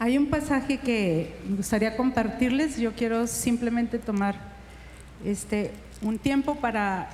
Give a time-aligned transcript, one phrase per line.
[0.00, 2.78] Hay un pasaje que me gustaría compartirles.
[2.78, 4.34] Yo quiero simplemente tomar
[5.24, 5.70] este,
[6.02, 7.08] un tiempo para,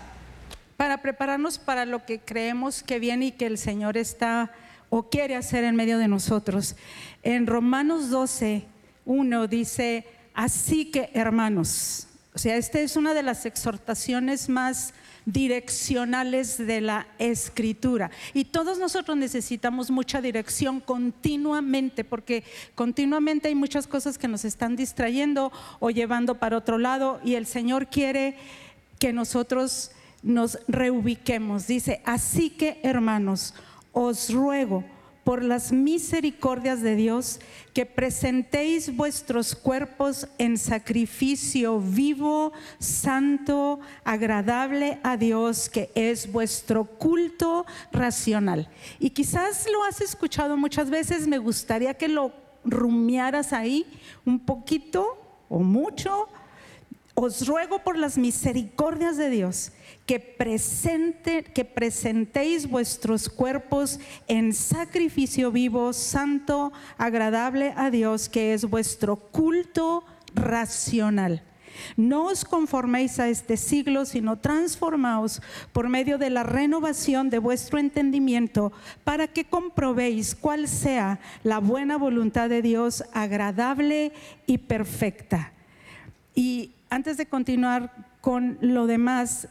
[0.79, 4.51] para prepararnos para lo que creemos que viene y que el Señor está
[4.89, 6.75] o quiere hacer en medio de nosotros.
[7.23, 8.65] En Romanos 12,
[9.05, 14.95] 1 dice, así que hermanos, o sea, esta es una de las exhortaciones más
[15.27, 18.11] direccionales de la escritura.
[18.35, 22.45] Y todos nosotros necesitamos mucha dirección continuamente, porque
[22.75, 27.47] continuamente hay muchas cosas que nos están distrayendo o llevando para otro lado y el
[27.47, 28.37] Señor quiere
[28.99, 31.67] que nosotros nos reubiquemos.
[31.67, 33.55] Dice, así que hermanos,
[33.93, 34.85] os ruego
[35.25, 37.41] por las misericordias de Dios
[37.75, 47.67] que presentéis vuestros cuerpos en sacrificio vivo, santo, agradable a Dios, que es vuestro culto
[47.93, 48.69] racional.
[48.99, 52.33] Y quizás lo has escuchado muchas veces, me gustaría que lo
[52.65, 53.87] rumiaras ahí
[54.25, 55.19] un poquito
[55.49, 56.29] o mucho.
[57.15, 59.73] Os ruego por las misericordias de Dios
[60.11, 68.65] que, presente, que presentéis vuestros cuerpos en sacrificio vivo, santo, agradable a Dios, que es
[68.65, 70.03] vuestro culto
[70.35, 71.45] racional.
[71.97, 75.41] No os conforméis a este siglo, sino transformaos
[75.73, 78.73] por medio de la renovación de vuestro entendimiento
[79.05, 84.11] para que comprobéis cuál sea la buena voluntad de Dios, agradable
[84.45, 85.53] y perfecta.
[86.35, 89.47] Y antes de continuar con lo demás,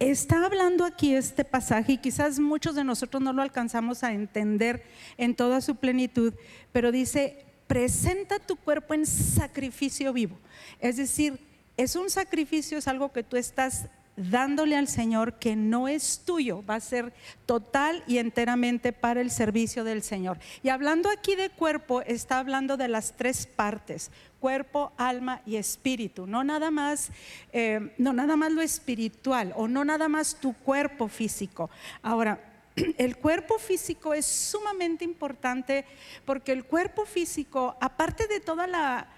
[0.00, 4.82] está hablando aquí este pasaje y quizás muchos de nosotros no lo alcanzamos a entender
[5.18, 6.32] en toda su plenitud,
[6.72, 10.38] pero dice, presenta tu cuerpo en sacrificio vivo.
[10.80, 11.38] Es decir,
[11.76, 13.86] es un sacrificio, es algo que tú estás
[14.28, 17.12] dándole al Señor que no es tuyo, va a ser
[17.46, 20.38] total y enteramente para el servicio del Señor.
[20.62, 26.26] Y hablando aquí de cuerpo, está hablando de las tres partes, cuerpo, alma y espíritu,
[26.26, 27.10] no nada más,
[27.52, 31.70] eh, no nada más lo espiritual o no nada más tu cuerpo físico.
[32.02, 32.38] Ahora,
[32.98, 35.86] el cuerpo físico es sumamente importante
[36.26, 39.08] porque el cuerpo físico, aparte de toda la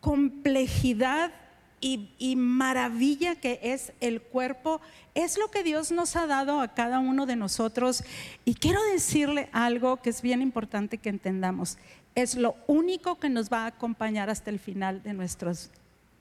[0.00, 1.32] complejidad
[1.80, 4.80] y, maravilla que es el cuerpo,
[5.14, 8.04] es lo que Dios nos ha dado a cada uno de nosotros.
[8.44, 11.78] Y quiero decirle algo que es bien importante que entendamos.
[12.14, 15.52] Es lo único que nos va a acompañar hasta el final de nuestra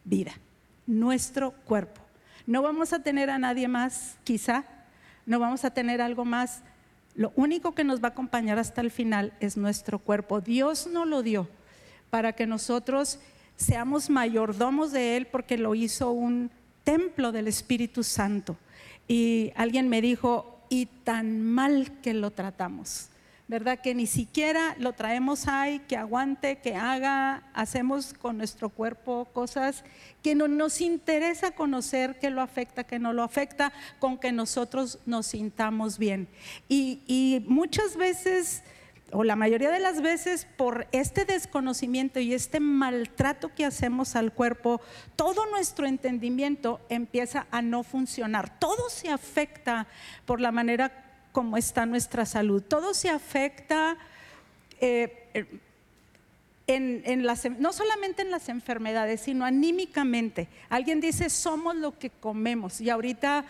[0.04, 0.34] vida,
[0.86, 2.02] nuestro cuerpo.
[2.46, 4.64] No vamos a tener a nadie más, quizá,
[5.26, 6.62] no vamos a tener algo más.
[7.16, 10.40] Lo único que nos va a acompañar hasta el final es nuestro cuerpo.
[10.40, 11.50] Dios nos lo dio
[12.10, 13.20] para que nosotros
[13.58, 16.50] seamos mayordomos de Él porque lo hizo un
[16.84, 18.56] templo del Espíritu Santo.
[19.08, 23.10] Y alguien me dijo, y tan mal que lo tratamos,
[23.48, 23.80] ¿verdad?
[23.80, 29.84] Que ni siquiera lo traemos ahí, que aguante, que haga, hacemos con nuestro cuerpo cosas
[30.22, 35.00] que no nos interesa conocer, que lo afecta, que no lo afecta, con que nosotros
[35.06, 36.28] nos sintamos bien.
[36.68, 38.64] Y, y muchas veces
[39.12, 44.34] o la mayoría de las veces por este desconocimiento y este maltrato que hacemos al
[44.34, 44.82] cuerpo,
[45.16, 48.60] todo nuestro entendimiento empieza a no funcionar.
[48.60, 49.88] Todo se afecta
[50.26, 52.62] por la manera como está nuestra salud.
[52.62, 53.98] Todo se afecta
[54.82, 55.48] eh,
[56.68, 57.24] en,
[57.60, 60.50] no solamente en las enfermedades, sino anímicamente.
[60.70, 62.82] Alguien dice, somos lo que comemos.
[62.82, 63.46] Y ahorita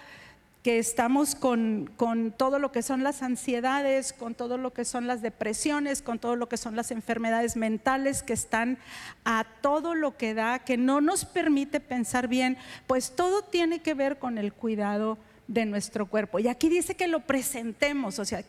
[0.67, 1.89] que estamos con,
[2.35, 6.35] todo lo que son las ansiedades, con todo lo que son las depresiones, con todo
[6.35, 8.77] lo que son las enfermedades mentales que están
[9.23, 13.93] a todo lo que da, que no nos permite pensar bien, pues todo tiene que
[13.93, 15.17] ver con el cuidado
[15.47, 16.37] de nuestro cuerpo.
[16.37, 18.43] Y aquí dice que lo presentemos, o sea,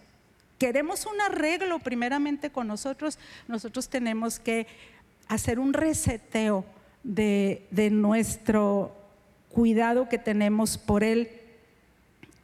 [0.59, 4.67] queremos un arreglo primeramente con nosotros, nosotros tenemos que
[5.29, 6.65] hacer un reseteo
[7.05, 8.93] de, de nuestro
[9.51, 11.45] cuidado que tenemos por él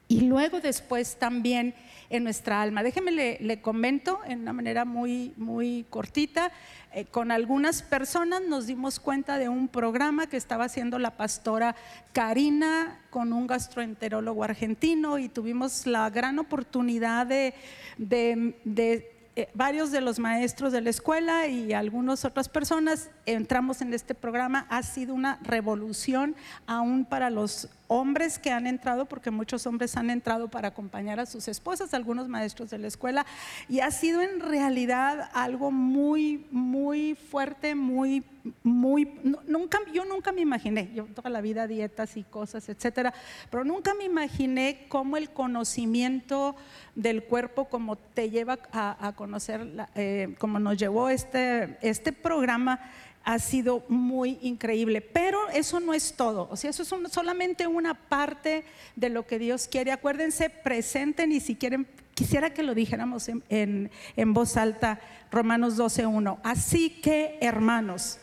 [0.09, 1.75] y luego después también
[2.11, 2.83] en nuestra alma.
[2.83, 6.53] Déjeme le, comento en una manera muy, muy cortita.
[6.93, 11.75] Eh, con algunas personas nos dimos cuenta de un programa que estaba haciendo la pastora
[12.13, 17.55] Karina con un gastroenterólogo argentino y tuvimos la gran oportunidad de,
[17.99, 23.93] de eh, varios de los maestros de la escuela y algunas otras personas entramos en
[23.93, 24.65] este programa.
[24.71, 26.37] Ha sido una revolución
[26.69, 31.27] aún para los hombres que han entrado, porque muchos hombres han entrado para acompañar a
[31.27, 33.27] sus esposas, algunos maestros de la escuela,
[33.69, 38.25] y ha sido en realidad algo muy, muy fuerte, muy,
[38.63, 39.09] muy,
[39.47, 43.13] nunca, yo nunca me imaginé, yo toda la vida dietas y cosas, etcétera,
[43.51, 46.57] pero nunca me imaginé cómo el conocimiento
[46.95, 52.81] del cuerpo, como te lleva a, conocer, eh, como nos llevó este, este programa,
[53.25, 55.01] ha sido muy increíble.
[55.01, 58.65] Pero eso no es todo, o sea, eso es solamente una parte
[58.97, 59.93] de lo que Dios quiere.
[59.93, 65.01] Acuérdense, presenten y si quieren, quisiera que lo dijéramos en, en, voz alta,
[65.31, 66.39] Romanos 12.1.
[66.43, 68.19] Así que, hermanos,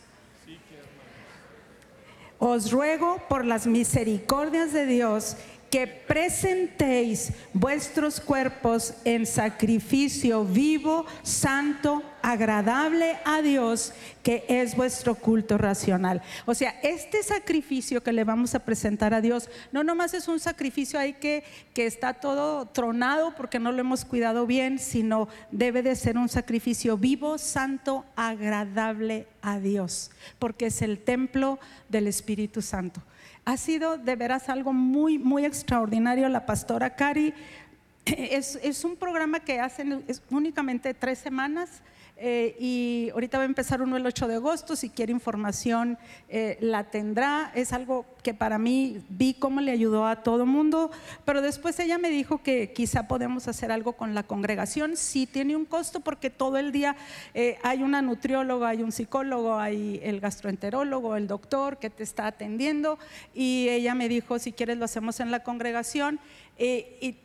[2.38, 5.36] os ruego por las misericordias de Dios
[5.70, 13.92] que presentéis vuestros cuerpos en sacrificio vivo, santo, agradable a Dios,
[14.22, 16.22] que es vuestro culto racional.
[16.46, 20.40] O sea, este sacrificio que le vamos a presentar a Dios, no nomás es un
[20.40, 25.82] sacrificio ahí que, que está todo tronado porque no lo hemos cuidado bien, sino debe
[25.82, 31.58] de ser un sacrificio vivo, santo, agradable a Dios, porque es el templo
[31.88, 33.02] del Espíritu Santo.
[33.44, 36.28] Ha sido de veras algo muy, muy extraordinario.
[36.28, 37.34] La pastora Cari
[38.04, 41.82] es, es un programa que hacen únicamente tres semanas
[42.24, 45.98] eh, y ahorita va a empezar uno el 8 de agosto, si quiere información
[46.28, 50.92] eh, la tendrá, es algo que para mí vi cómo le ayudó a todo mundo,
[51.24, 55.56] pero después ella me dijo que quizá podemos hacer algo con la congregación, sí tiene
[55.56, 56.94] un costo porque todo el día
[57.34, 62.28] eh, hay una nutrióloga, hay un psicólogo, hay el gastroenterólogo, el doctor que te está
[62.28, 63.00] atendiendo.
[63.34, 66.20] Y ella me dijo si quieres lo hacemos en la congregación.
[66.56, 67.16] Y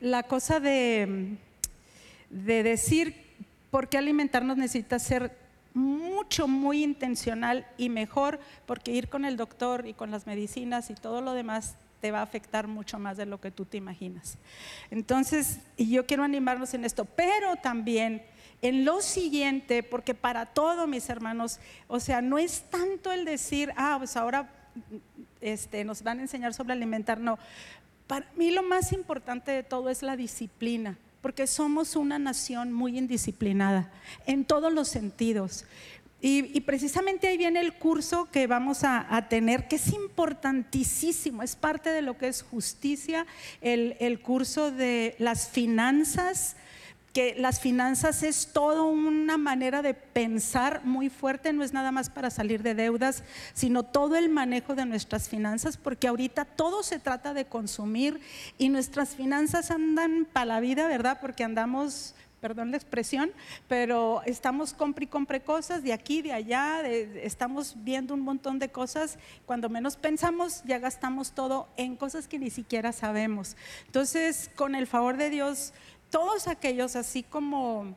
[0.00, 1.36] la cosa de,
[2.30, 3.27] de decir
[3.70, 5.36] porque alimentarnos necesita ser
[5.74, 10.94] mucho, muy intencional y mejor, porque ir con el doctor y con las medicinas y
[10.94, 14.38] todo lo demás te va a afectar mucho más de lo que tú te imaginas.
[14.90, 18.22] Entonces, yo quiero animarnos en esto, pero también
[18.62, 23.72] en lo siguiente, porque para todo, mis hermanos, o sea, no es tanto el decir,
[23.76, 24.50] ah, pues ahora
[25.40, 27.38] este, nos van a enseñar sobre alimentar, no.
[28.06, 32.98] Para mí lo más importante de todo es la disciplina porque somos una nación muy
[32.98, 33.90] indisciplinada
[34.26, 35.64] en todos los sentidos.
[36.20, 41.90] Y, precisamente ahí viene el curso que vamos a, tener, que es importantísimo, es parte
[41.90, 43.24] de lo que es justicia,
[43.60, 46.56] el, curso de las finanzas
[47.12, 52.10] que las finanzas es toda una manera de pensar muy fuerte, no es nada más
[52.10, 53.24] para salir de deudas,
[53.54, 58.20] sino todo el manejo de nuestras finanzas, porque ahorita todo se trata de consumir
[58.58, 61.18] y nuestras finanzas andan para la vida, ¿verdad?
[61.20, 63.32] Porque andamos perdón la expresión,
[63.66, 68.68] pero estamos compre y compre cosas de aquí, de allá, estamos viendo un montón de
[68.68, 73.56] cosas, cuando menos pensamos ya gastamos todo en cosas que ni siquiera sabemos.
[73.86, 75.72] Entonces, con el favor de Dios,
[76.10, 77.94] todos aquellos, así como,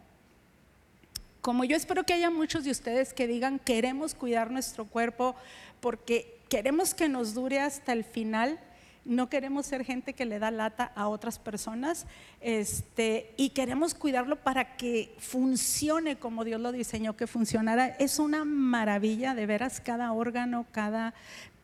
[1.42, 5.36] como yo espero que haya muchos de ustedes que digan, queremos cuidar nuestro cuerpo
[5.80, 8.60] porque queremos que nos dure hasta el final.
[9.04, 12.06] No queremos ser gente que le da lata a otras personas
[12.40, 17.88] este, y queremos cuidarlo para que funcione como Dios lo diseñó que funcionara.
[17.88, 21.16] Es una maravilla, de veras, cada órgano, cada,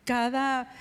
[0.04, 0.72] cada,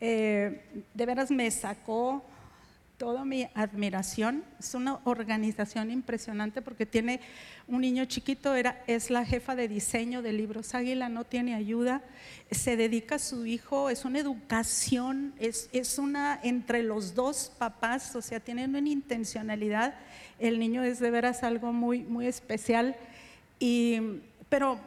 [0.00, 0.60] eh,
[0.92, 2.24] de veras me sacó
[2.96, 4.44] toda mi admiración.
[4.58, 7.20] Es una organización impresionante porque tiene
[7.66, 12.02] un niño chiquito, era, es la jefa de diseño de libros Águila, no tiene ayuda,
[12.50, 18.14] se dedica a su hijo, es una educación, es, es una entre los dos papás,
[18.14, 19.94] o sea, tienen una intencionalidad.
[20.38, 22.96] El niño es de veras algo muy, muy especial.
[23.58, 24.00] Y,
[24.48, 24.78] pero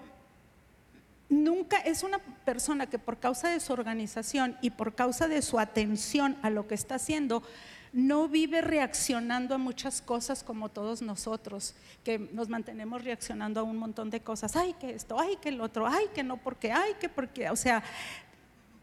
[1.29, 5.59] nunca es una persona que por causa de su organización y por causa de su
[5.59, 7.43] atención a lo que está haciendo,
[7.93, 13.77] no vive reaccionando a muchas cosas como todos nosotros, que nos mantenemos reaccionando a un
[13.77, 16.93] montón de cosas, ay que esto, ay que el otro, ay que no porque, ay
[16.99, 17.83] que porque, o sea,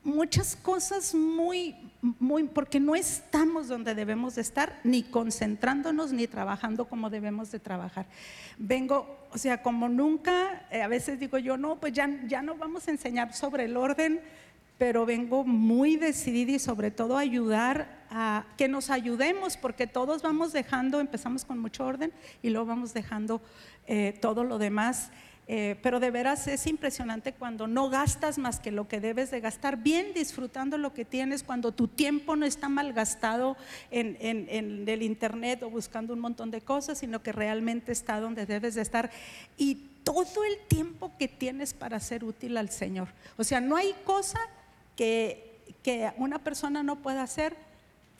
[0.04, 6.86] muchas cosas muy, muy, porque no estamos donde debemos de estar, ni concentrándonos, ni trabajando
[6.86, 8.06] como debemos de trabajar.
[8.58, 12.54] Vengo, o sea, como nunca, eh, a veces digo yo, no, pues ya, ya no
[12.54, 14.20] vamos a enseñar sobre el orden,
[14.76, 20.52] pero vengo muy decidida y sobre todo ayudar a que nos ayudemos, porque todos vamos
[20.52, 23.42] dejando, empezamos con mucho orden y luego vamos dejando
[23.88, 25.10] eh, todo lo demás.
[25.46, 29.40] Eh, pero de veras es impresionante cuando no gastas más que lo que debes de
[29.40, 33.56] gastar, bien disfrutando lo que tienes, cuando tu tiempo no está malgastado
[33.90, 38.46] en, en, el internet o buscando un montón de cosas, sino que realmente está donde
[38.46, 39.10] debes de estar.
[39.58, 43.08] Y todo el tiempo que tienes para ser útil al Señor.
[43.36, 44.38] O sea, no hay cosa
[44.96, 47.73] que, que una persona no pueda hacer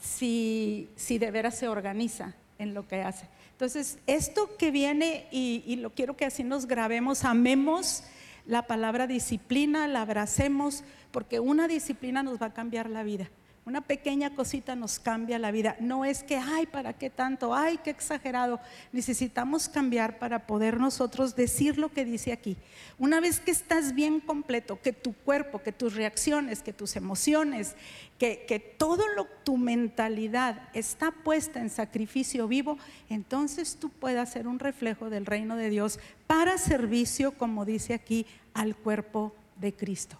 [0.04, 3.26] si, si de veras se organiza en lo que hace.
[3.52, 8.04] Entonces, esto que viene, y, lo quiero que así nos grabemos, amemos
[8.46, 13.30] la palabra disciplina, la abracemos, porque una disciplina nos va a cambiar la vida.
[13.66, 15.74] Una pequeña cosita nos cambia la vida.
[15.80, 17.54] No es que, ay, ¿para qué tanto?
[17.54, 18.60] Ay, qué exagerado.
[18.92, 22.58] Necesitamos cambiar para poder nosotros decir lo que dice aquí.
[22.98, 27.74] Una vez que estás bien completo, que tu cuerpo, que tus reacciones, que tus emociones,
[28.18, 32.76] que, que todo lo, tu mentalidad está puesta en sacrificio vivo,
[33.08, 38.26] entonces tú puedas ser un reflejo del reino de Dios para servicio, como dice aquí,
[38.52, 40.18] al cuerpo de Cristo.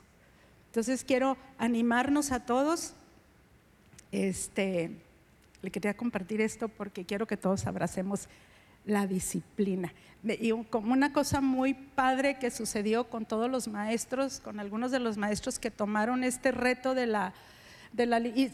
[0.69, 2.95] Entonces quiero animarnos a todos
[4.15, 4.91] este,
[5.61, 8.29] le quería compartir esto porque quiero que todos abracemos
[8.85, 9.93] la disciplina.
[10.23, 15.01] Y como una cosa muy padre que sucedió con todos los maestros, con algunos de
[15.01, 17.35] los maestros que tomaron este reto de la...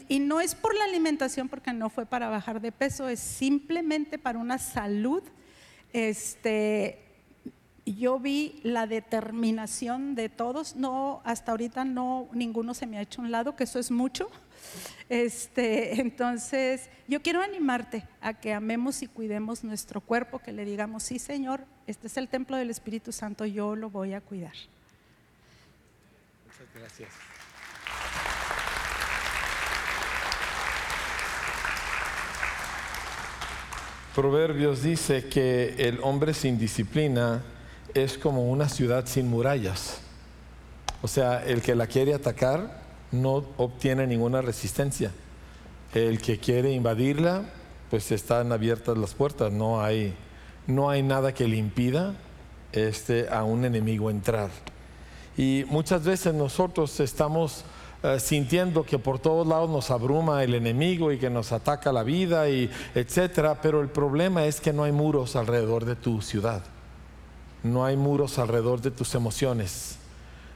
[0.09, 4.17] Y no es por la alimentación, porque no fue para bajar de peso, es simplemente
[4.17, 5.23] para una salud.
[5.93, 6.99] Este,
[7.85, 13.21] yo vi la determinación de todos, no, hasta ahorita no, ninguno se me ha hecho
[13.21, 14.29] un lado, que eso es mucho.
[15.09, 21.03] Este, entonces, yo quiero animarte a que amemos y cuidemos nuestro cuerpo, que le digamos,
[21.03, 24.53] sí Señor, este es el templo del Espíritu Santo, yo lo voy a cuidar.
[26.45, 27.09] Muchas gracias.
[34.15, 37.43] Proverbios dice que el hombre sin disciplina
[37.93, 40.01] es como una ciudad sin murallas.
[41.01, 42.80] O sea, el que la quiere atacar
[43.11, 45.11] no obtiene ninguna resistencia.
[45.93, 47.43] El que quiere invadirla,
[47.89, 50.13] pues están abiertas las puertas, no hay,
[50.67, 52.15] no hay nada que le impida
[52.71, 54.49] este, a un enemigo entrar.
[55.37, 57.65] Y muchas veces nosotros estamos
[58.03, 62.03] eh, sintiendo que por todos lados nos abruma el enemigo y que nos ataca la
[62.03, 66.63] vida y etcétera, pero el problema es que no hay muros alrededor de tu ciudad.
[67.63, 69.97] No hay muros alrededor de tus emociones.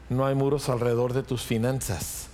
[0.10, 2.25] No hay muros alrededor de tus finanzas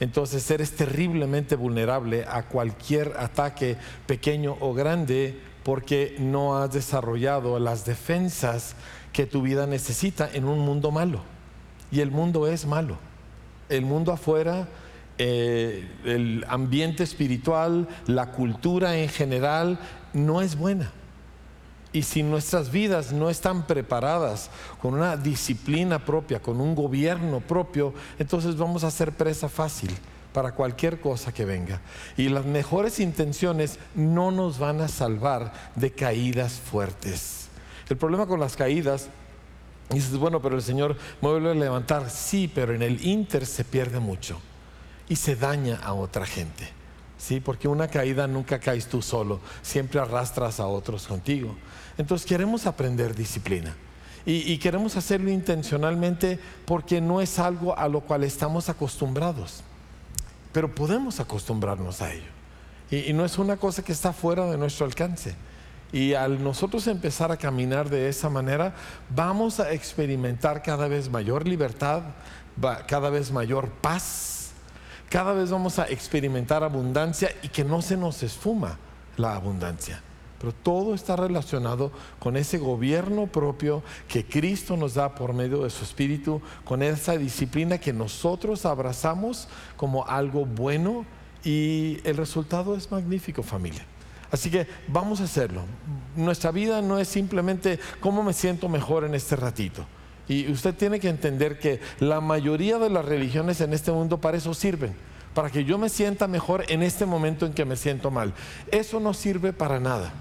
[0.00, 3.76] entonces eres terriblemente vulnerable a cualquier ataque
[4.06, 8.74] pequeño o grande porque no has desarrollado las defensas
[9.12, 11.20] que tu vida necesita en un mundo malo.
[11.90, 12.96] Y el mundo es malo.
[13.68, 14.68] El mundo afuera,
[15.18, 19.78] eh, el ambiente espiritual, la cultura en general,
[20.12, 20.92] no es buena.
[21.92, 27.94] Y si nuestras vidas no están preparadas con una disciplina propia, con un gobierno propio,
[28.18, 29.90] entonces vamos a ser presa fácil
[30.32, 31.80] para cualquier cosa que venga.
[32.16, 37.48] Y las mejores intenciones no nos van a salvar de caídas fuertes.
[37.88, 39.08] El problema con las caídas,
[39.88, 42.10] dices, bueno, pero el Señor me vuelve a levantar.
[42.10, 44.38] Sí, pero en el inter se pierde mucho
[45.08, 46.77] y se daña a otra gente.
[47.18, 51.54] Sí, porque una caída nunca caes tú solo, siempre arrastras a otros contigo.
[51.98, 53.74] Entonces queremos aprender disciplina.
[54.24, 59.62] Y, queremos hacerlo intencionalmente porque no es algo a lo cual estamos acostumbrados.
[60.52, 62.30] Pero podemos acostumbrarnos a ello.
[62.90, 65.34] Y, y no es una cosa que está fuera de nuestro alcance.
[65.92, 68.74] Y al nosotros empezar a caminar de esa manera,
[69.08, 72.02] vamos a experimentar cada vez mayor libertad,
[72.86, 74.37] cada vez mayor paz,
[75.08, 78.78] cada vez vamos a experimentar abundancia y que no se nos esfuma
[79.16, 80.02] la abundancia.
[80.38, 85.70] Pero todo está relacionado con ese gobierno propio que Cristo nos da por medio de
[85.70, 91.04] su Espíritu, con esa disciplina que nosotros abrazamos como algo bueno
[91.42, 93.84] y el resultado es magnífico familia.
[94.30, 95.62] Así que vamos a hacerlo.
[96.14, 99.86] Nuestra vida no es simplemente cómo me siento mejor en este ratito.
[100.28, 104.36] Y usted tiene que entender que la mayoría de las religiones en este mundo para
[104.36, 104.94] eso sirven
[105.34, 108.34] para que yo me sienta mejor en este momento en que me siento mal.
[108.72, 110.12] Eso no sirve para nada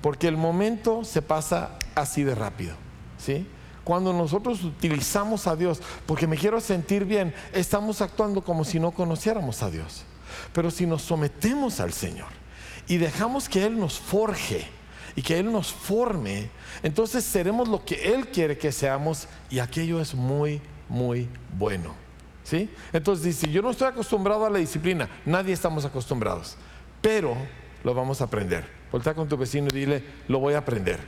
[0.00, 2.74] porque el momento se pasa así de rápido.
[3.18, 3.46] ¿sí?
[3.88, 8.90] cuando nosotros utilizamos a Dios porque me quiero sentir bien, estamos actuando como si no
[8.90, 10.04] conociéramos a Dios.
[10.52, 12.28] Pero si nos sometemos al Señor
[12.86, 14.66] y dejamos que Él nos forje
[15.18, 16.48] y que Él nos forme,
[16.80, 21.92] entonces seremos lo que Él quiere que seamos y aquello es muy, muy bueno.
[22.44, 22.70] ¿Sí?
[22.92, 26.56] Entonces dice, yo no estoy acostumbrado a la disciplina, nadie estamos acostumbrados,
[27.02, 27.34] pero
[27.82, 28.64] lo vamos a aprender.
[28.92, 31.00] Voltea con tu vecino y dile, lo voy a aprender.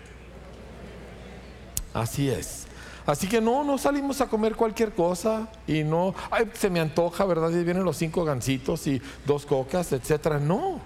[1.94, 2.66] Así es.
[3.06, 6.16] Así que no, no salimos a comer cualquier cosa y no,
[6.54, 7.50] se me antoja, ¿verdad?
[7.52, 10.40] Y vienen los cinco gancitos y dos cocas, etcétera.
[10.40, 10.80] No,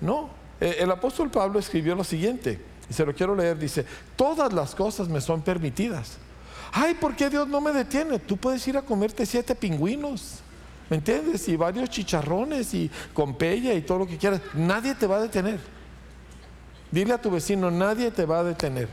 [0.00, 0.45] no.
[0.60, 3.84] Eh, El apóstol Pablo escribió lo siguiente, y se lo quiero leer, dice,
[4.14, 6.18] todas las cosas me son permitidas.
[6.72, 8.18] Ay, ¿por qué Dios no me detiene?
[8.18, 10.40] Tú puedes ir a comerte siete pingüinos,
[10.90, 11.48] ¿me entiendes?
[11.48, 14.40] Y varios chicharrones y con pella y todo lo que quieras.
[14.54, 15.60] Nadie te va a detener.
[16.90, 18.88] Dile a tu vecino, nadie te va a detener.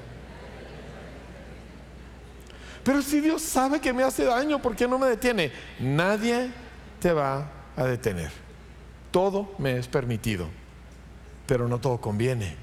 [2.84, 5.52] Pero si Dios sabe que me hace daño, ¿por qué no me detiene?
[5.80, 6.52] Nadie
[7.00, 8.32] te va a detener.
[9.12, 10.48] Todo me es permitido,
[11.46, 12.56] pero no todo conviene.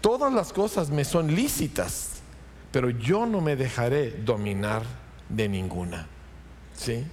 [0.00, 2.10] Todas las cosas me son lícitas,
[2.72, 4.82] pero yo no me dejaré dominar
[5.28, 6.06] de ninguna.
[6.76, 7.04] ¿Sí?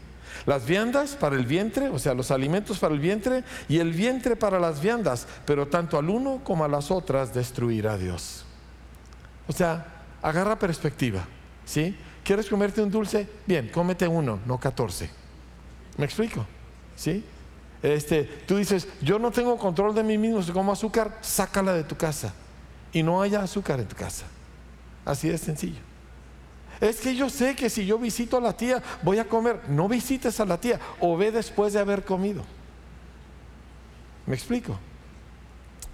[0.45, 4.36] Las viandas para el vientre, o sea, los alimentos para el vientre y el vientre
[4.36, 8.45] para las viandas, pero tanto al uno como a las otras destruirá Dios.
[9.48, 11.25] O sea, agarra perspectiva.
[11.65, 11.95] ¿Sí?
[12.24, 13.27] ¿Quieres comerte un dulce?
[13.45, 15.10] Bien, cómete uno, no 14.
[15.98, 16.45] ¿Me explico?
[16.95, 17.24] ¿Sí?
[17.83, 21.83] Este, tú dices, yo no tengo control de mí mismo, si como azúcar, sácala de
[21.83, 22.33] tu casa.
[22.93, 24.25] Y no haya azúcar en tu casa.
[25.03, 25.79] Así de sencillo.
[26.79, 29.61] Es que yo sé que si yo visito a la tía, voy a comer.
[29.67, 32.43] No visites a la tía, o ve después de haber comido.
[34.25, 34.79] ¿Me explico?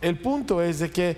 [0.02, 1.18] El punto es de que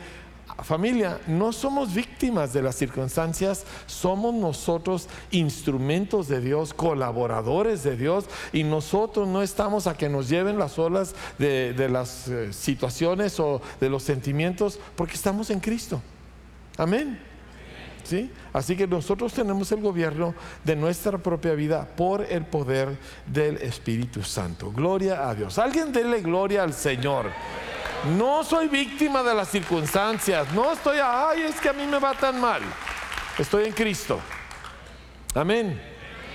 [0.64, 8.26] Familia, no somos víctimas de las circunstancias, somos nosotros instrumentos de Dios, colaboradores de Dios,
[8.54, 13.62] y nosotros no estamos a que nos lleven las olas de, las eh, situaciones o
[13.80, 16.02] de los sentimientos, porque estamos en Cristo.
[16.78, 17.20] Amén.
[18.04, 18.32] ¿Sí?
[18.52, 24.24] Así que nosotros tenemos el gobierno de nuestra propia vida por el poder del Espíritu
[24.24, 24.72] Santo.
[24.72, 25.60] Gloria a Dios.
[25.60, 27.28] Alguien dele gloria al Señor.
[28.04, 30.52] No soy víctima de las circunstancias.
[30.54, 32.62] No estoy, ay, es que a mí me va tan mal.
[33.38, 34.20] Estoy en Cristo.
[35.36, 35.80] Amén.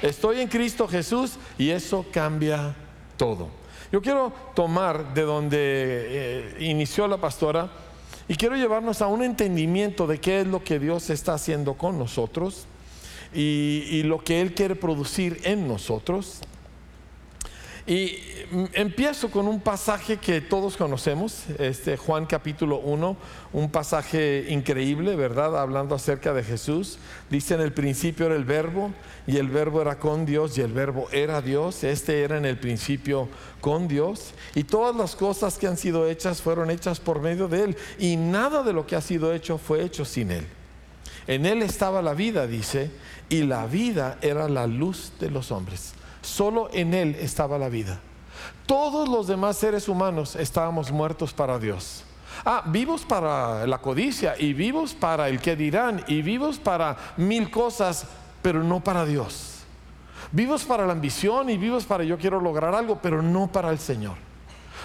[0.01, 2.75] Estoy en Cristo Jesús y eso cambia
[3.17, 3.49] todo.
[3.91, 7.69] Yo quiero tomar de donde eh, inició la pastora
[8.29, 11.99] y quiero llevarnos a un entendimiento de qué es lo que Dios está haciendo con
[11.99, 12.67] nosotros
[13.35, 16.43] y, y lo que Él quiere producir en nosotros.
[17.87, 18.19] Y
[18.73, 23.17] empiezo con un pasaje que todos conocemos, este Juan capítulo 1,
[23.53, 25.57] un pasaje increíble, ¿verdad?
[25.57, 26.99] Hablando acerca de Jesús.
[27.31, 28.91] Dice en el principio era el verbo
[29.29, 31.85] y el verbo era con Dios y el verbo era Dios.
[31.85, 33.29] Este era en el principio
[33.61, 37.63] con Dios y todas las cosas que han sido hechas fueron hechas por medio de
[37.63, 40.47] él y nada de lo que ha sido hecho fue hecho sin él.
[41.29, 42.91] En él estaba la vida, dice,
[43.29, 45.96] y la vida era la luz de los hombres.
[46.27, 48.01] Solo en Él estaba la vida.
[48.67, 52.03] Todos los demás seres humanos estábamos muertos para Dios.
[52.45, 57.49] Ah, vivos para la codicia y vivos para el que dirán y vivos para mil
[57.49, 58.07] cosas,
[58.43, 59.61] pero no para Dios.
[60.33, 63.79] Vivos para la ambición y vivos para yo quiero lograr algo, pero no para el
[63.79, 64.17] Señor.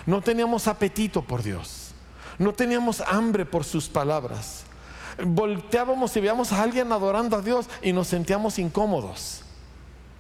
[0.06, 1.96] No teníamos apetito por Dios.
[2.38, 4.64] No teníamos hambre por sus palabras.
[5.26, 9.41] Volteábamos y veíamos a alguien adorando a Dios y nos sentíamos incómodos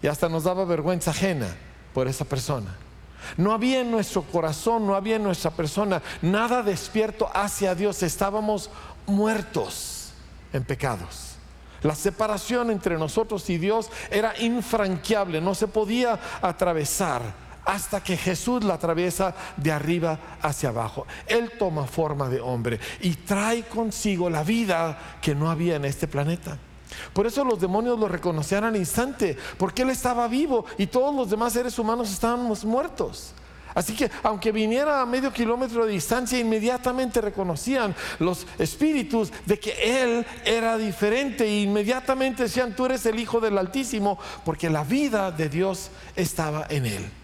[0.01, 1.47] y hasta nos daba vergüenza ajena
[1.93, 2.75] por esa persona.
[3.37, 8.01] No había en nuestro corazón, no había en nuestra persona nada despierto hacia Dios.
[8.03, 8.69] Estábamos
[9.05, 10.11] muertos
[10.53, 11.35] en pecados.
[11.83, 17.21] La separación entre nosotros y Dios era infranqueable, no se podía atravesar
[17.65, 21.05] hasta que Jesús la atraviesa de arriba hacia abajo.
[21.27, 26.07] Él toma forma de hombre y trae consigo la vida que no había en este
[26.07, 26.57] planeta.
[27.13, 31.29] Por eso los demonios lo reconocían al instante, porque él estaba vivo y todos los
[31.29, 33.33] demás seres humanos estábamos muertos.
[33.73, 40.03] Así que aunque viniera a medio kilómetro de distancia, inmediatamente reconocían los espíritus de que
[40.03, 45.31] Él era diferente e inmediatamente decían, tú eres el Hijo del Altísimo, porque la vida
[45.31, 47.20] de Dios estaba en Él.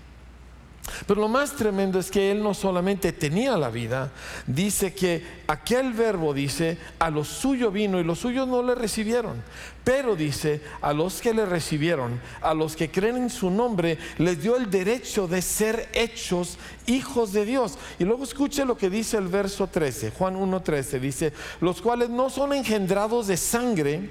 [1.05, 4.11] Pero lo más tremendo es que él no solamente tenía la vida,
[4.45, 9.43] dice que aquel verbo dice, a los suyos vino y los suyos no le recibieron.
[9.83, 14.41] Pero dice, a los que le recibieron, a los que creen en su nombre, les
[14.41, 17.77] dio el derecho de ser hechos hijos de Dios.
[17.97, 22.29] Y luego escuche lo que dice el verso 13, Juan 1.13, dice, los cuales no
[22.29, 24.09] son engendrados de sangre,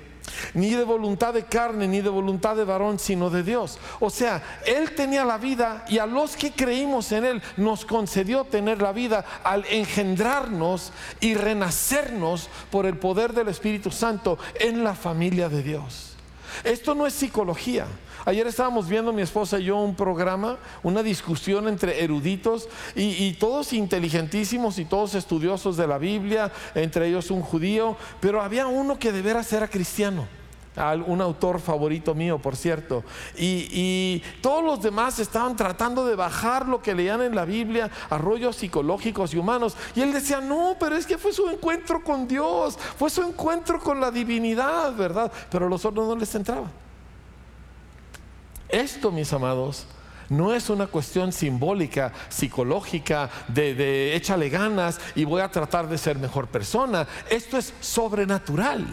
[0.54, 3.78] ni de voluntad de carne, ni de voluntad de varón, sino de Dios.
[4.00, 8.44] O sea, Él tenía la vida y a los que creímos en Él nos concedió
[8.44, 14.94] tener la vida al engendrarnos y renacernos por el poder del Espíritu Santo en la
[14.94, 16.16] familia de Dios.
[16.64, 17.86] Esto no es psicología.
[18.26, 23.72] Ayer estábamos viendo mi esposa y yo un programa, una discusión entre eruditos y, todos
[23.72, 29.12] inteligentísimos y todos estudiosos de la Biblia, entre ellos un judío, pero había uno que
[29.12, 30.26] de veras era cristiano
[31.06, 33.04] un autor favorito mío, por cierto.
[33.38, 38.18] Y, todos los demás estaban tratando de bajar lo que leían en la Biblia a
[38.18, 39.76] rollos psicológicos y humanos.
[39.94, 43.80] Y él decía, no, pero es que fue su encuentro con Dios, fue su encuentro
[43.80, 45.32] con la divinidad, ¿verdad?
[45.50, 46.68] Pero los otros no les entraba.
[48.68, 49.86] Esto, mis amados,
[50.28, 55.98] no es una cuestión simbólica, psicológica, de, de, échale ganas y voy a tratar de
[55.98, 57.06] ser mejor persona.
[57.30, 58.86] Esto es sobrenatural.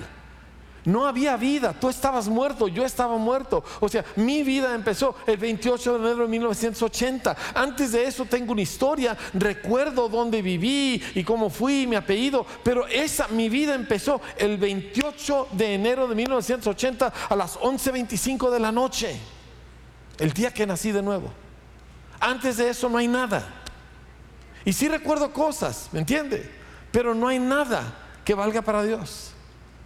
[0.86, 3.64] No había vida, tú estabas muerto, yo estaba muerto.
[3.80, 7.38] O sea, mi vida empezó el 28 de enero de 1980.
[7.56, 12.86] Antes de eso tengo una historia, recuerdo dónde viví y cómo fui, mi apellido, pero
[12.88, 18.72] esa mi vida empezó el 28 de enero de 1980 a las 11:25 de la
[18.72, 19.20] noche
[20.20, 21.32] el día que nací de nuevo.
[22.20, 23.44] Antes de eso no hay nada.
[24.66, 26.50] Y sí recuerdo cosas, ¿me entiende?
[26.92, 29.32] Pero no hay nada que valga para Dios.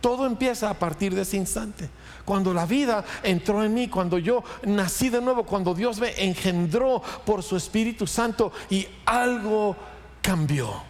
[0.02, 1.90] Todo empieza a partir de ese instante.
[2.24, 7.02] Cuando la vida entró en mí, cuando yo nací de nuevo, cuando Dios me engendró
[7.26, 9.76] por su Espíritu Santo y algo
[10.22, 10.84] cambió.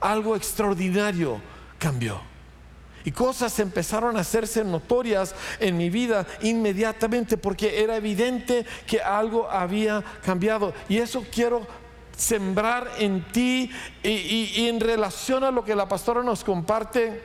[0.00, 1.40] Algo extraordinario
[1.78, 2.20] cambió.
[3.08, 9.50] Y cosas empezaron a hacerse notorias en mi vida inmediatamente porque era evidente que algo
[9.50, 10.74] había cambiado.
[10.90, 11.66] Y eso quiero
[12.14, 13.70] sembrar en ti
[14.02, 17.22] y, en relación a lo que la pastora nos comparte.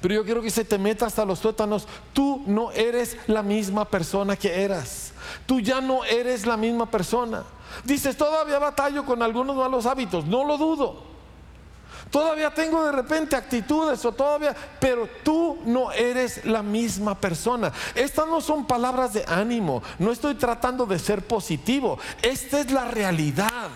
[0.00, 1.86] Pero yo quiero que se te meta hasta los tuétanos.
[2.12, 5.12] Tú no eres la misma persona que eras.
[5.46, 7.44] Tú ya no eres la misma persona.
[7.84, 10.24] Dices, todavía batallo con algunos malos hábitos.
[10.24, 11.09] No lo dudo.
[12.10, 17.72] Todavía tengo de repente actitudes o todavía, pero tú no eres la misma persona.
[17.94, 22.86] Estas no son palabras de ánimo, no estoy tratando de ser positivo, esta es la
[22.86, 23.70] realidad.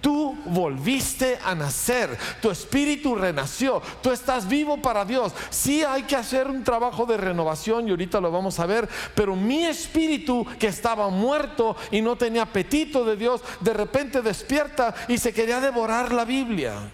[0.00, 5.32] Tú volviste a nacer, tu espíritu renació, tú estás vivo para Dios.
[5.50, 9.36] Sí hay que hacer un trabajo de renovación y ahorita lo vamos a ver, pero
[9.36, 15.18] mi espíritu que estaba muerto y no tenía apetito de Dios, de repente despierta y
[15.18, 16.90] se quería devorar la Biblia.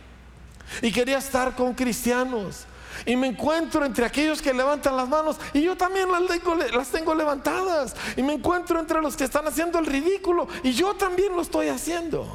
[0.83, 2.67] Y quería estar con cristianos.
[3.05, 7.95] Y me encuentro entre aquellos que levantan las manos y yo también las tengo, levantadas.
[8.17, 11.69] Y me encuentro entre los que están haciendo el ridículo y yo también lo estoy
[11.69, 12.27] haciendo.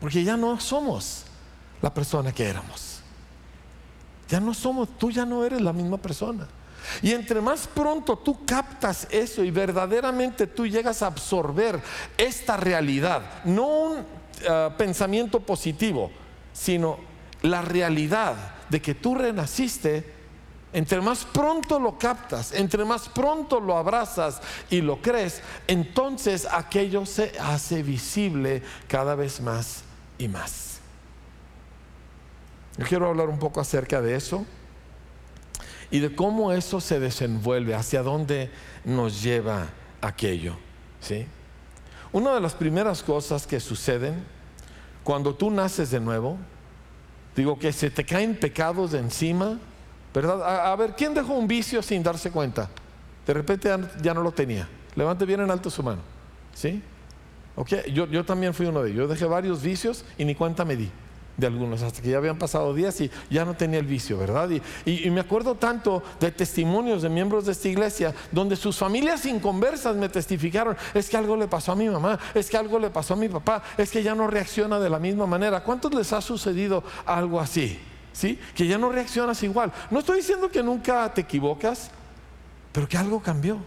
[0.00, 1.24] Porque ya no somos
[1.80, 3.00] la persona que éramos.
[4.28, 6.46] Ya no somos, tú ya no eres la misma persona.
[7.02, 11.80] Y entre más pronto tú captas eso y verdaderamente tú llegas a absorber
[12.16, 14.06] esta realidad, no un
[14.48, 16.10] ah, pensamiento positivo,
[16.52, 16.98] sino
[17.42, 18.36] la realidad
[18.68, 20.20] de que tú renaciste,
[20.72, 27.04] entre más pronto lo captas, entre más pronto lo abrazas y lo crees, entonces aquello
[27.06, 29.82] se hace visible cada vez más
[30.18, 30.80] y más.
[32.78, 34.46] Yo quiero hablar un poco acerca de eso
[35.90, 38.50] y de cómo eso se desenvuelve, hacia dónde
[38.84, 39.68] nos lleva
[40.00, 40.56] aquello.
[41.00, 41.26] ¿sí?
[42.12, 44.24] Una de las primeras cosas que suceden
[45.04, 46.38] cuando tú naces de nuevo,
[47.34, 49.58] digo que se te caen pecados de encima,
[50.14, 50.70] ¿verdad?
[50.70, 52.68] A, ver, ¿quién dejó un vicio sin darse cuenta?
[53.26, 53.70] De repente
[54.02, 54.68] ya, no lo tenía.
[54.96, 56.02] Levante bien en alto su mano.
[56.54, 56.82] ¿Sí?
[57.56, 57.92] Okay.
[57.92, 58.98] Yo, yo también fui uno de ellos.
[58.98, 60.90] Yo dejé varios vicios y ni cuenta me di
[61.40, 64.50] de algunos, hasta que ya habían pasado días y ya no tenía el vicio, ¿verdad?
[64.84, 69.96] Y, me acuerdo tanto de testimonios de miembros de esta iglesia donde sus familias inconversas
[69.96, 73.14] me testificaron, es que algo le pasó a mi mamá, es que algo le pasó
[73.14, 75.64] a mi papá, es que ya no reacciona de la misma manera.
[75.64, 77.78] ¿Cuántos les ha sucedido algo así?
[78.12, 78.38] ¿Sí?
[78.54, 79.72] Que ya no reaccionas igual.
[79.90, 81.90] No estoy diciendo que nunca te equivocas,
[82.72, 83.58] pero que algo cambió.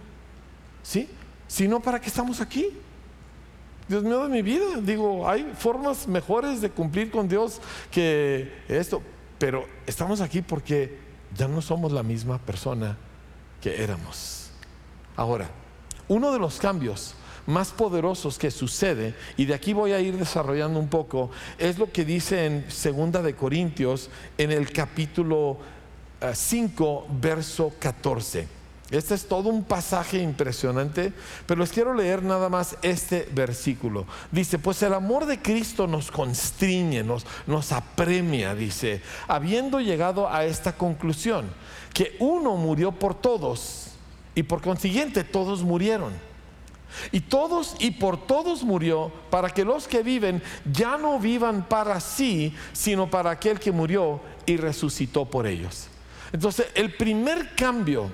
[0.83, 1.09] ¿Sí?
[1.47, 2.69] Si no, ¿para qué estamos aquí?
[3.87, 4.79] Dios mío de mi vida.
[4.81, 7.59] Digo, hay formas mejores de cumplir con Dios
[7.91, 9.01] que esto.
[9.37, 10.97] Pero estamos aquí porque
[11.35, 12.97] ya no somos la misma persona
[13.61, 14.51] que éramos.
[15.15, 15.49] Ahora,
[16.07, 17.15] uno de los cambios
[17.45, 21.91] más poderosos que sucede, y de aquí voy a ir desarrollando un poco, es lo
[21.91, 25.57] que dice en Segunda de Corintios, en el capítulo
[26.33, 28.62] 5, eh, verso 14.
[28.93, 31.11] Este es todo un pasaje impresionante,
[31.47, 34.05] pero les quiero leer nada más este versículo.
[34.31, 40.45] Dice, pues el amor de Cristo nos constriñe, nos, nos apremia, dice, habiendo llegado a
[40.45, 41.49] esta conclusión,
[41.91, 43.87] que uno murió por todos
[44.35, 46.13] y por consiguiente todos murieron.
[47.11, 51.99] Y todos y por todos murió para que los que viven ya no vivan para
[51.99, 55.87] sí, sino para aquel que murió y resucitó por ellos.
[56.31, 58.11] Entonces, el primer cambio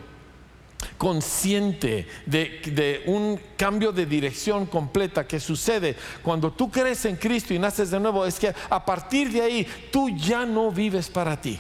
[0.98, 7.60] consciente de, un cambio de dirección completa que sucede cuando tú crees en Cristo y
[7.60, 11.60] naces de nuevo, es que a partir de ahí tú ya no vives para ti.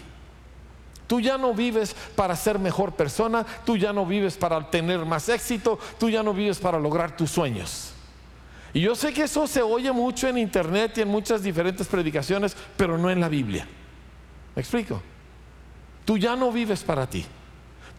[1.07, 5.27] Tú ya no vives para ser mejor persona, tú ya no vives para tener más
[5.27, 7.93] éxito, tú ya no vives para lograr tus sueños.
[8.73, 12.55] Y yo sé que eso se oye mucho en internet y en muchas diferentes predicaciones,
[12.77, 13.67] pero no en la Biblia.
[14.55, 15.01] ¿Me explico?
[16.05, 17.25] Tú ya no vives para ti.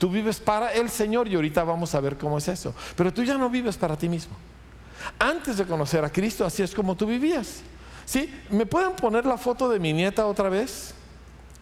[0.01, 2.75] Tú vives para el Señor y ahorita vamos a ver cómo es eso.
[2.97, 4.35] Pero tú ya no vives para ti mismo.
[5.19, 7.61] Antes de conocer a Cristo, así es como tú vivías.
[8.07, 8.35] ¿Sí?
[8.49, 10.95] ¿Me pueden poner la foto de mi nieta otra vez?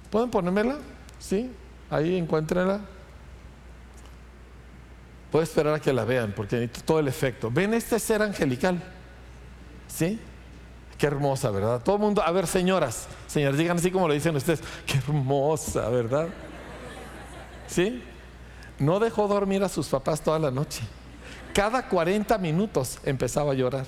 [0.08, 0.76] ¿Pueden ponérmela?
[1.18, 1.50] ¿Sí?
[1.90, 2.78] Ahí encuéntrenla.
[5.32, 7.50] Puedo esperar a que la vean porque necesito todo el efecto.
[7.50, 8.80] ¿Ven este ser angelical?
[9.88, 10.20] ¿Sí?
[10.96, 11.82] Qué hermosa, ¿verdad?
[11.82, 15.88] Todo el mundo, a ver, señoras, señoras, digan así como lo dicen ustedes, qué hermosa,
[15.88, 16.28] ¿verdad?
[17.66, 18.00] ¿Sí?
[18.78, 20.82] No dejó dormir a sus papás toda la noche.
[21.52, 23.86] Cada 40 minutos empezaba a llorar.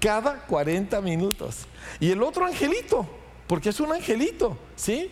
[0.00, 1.66] Cada 40 minutos.
[2.00, 3.06] Y el otro angelito,
[3.46, 5.10] porque es un angelito, ¿sí?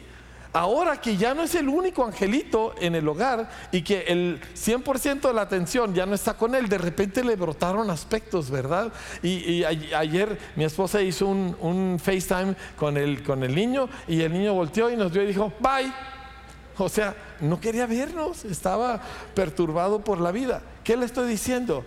[0.53, 5.21] Ahora que ya no es el único angelito en el hogar y que el 100%
[5.21, 8.93] de la atención ya no está con él, de repente le brotaron aspectos, ¿verdad?
[9.23, 14.33] Y, ayer mi esposa hizo un, un FaceTime con el, con el niño y el
[14.33, 15.93] niño volteó y nos vio y dijo, bye.
[16.81, 19.01] O sea, no quería vernos, estaba
[19.35, 20.63] perturbado por la vida.
[20.83, 21.85] ¿Qué le estoy diciendo?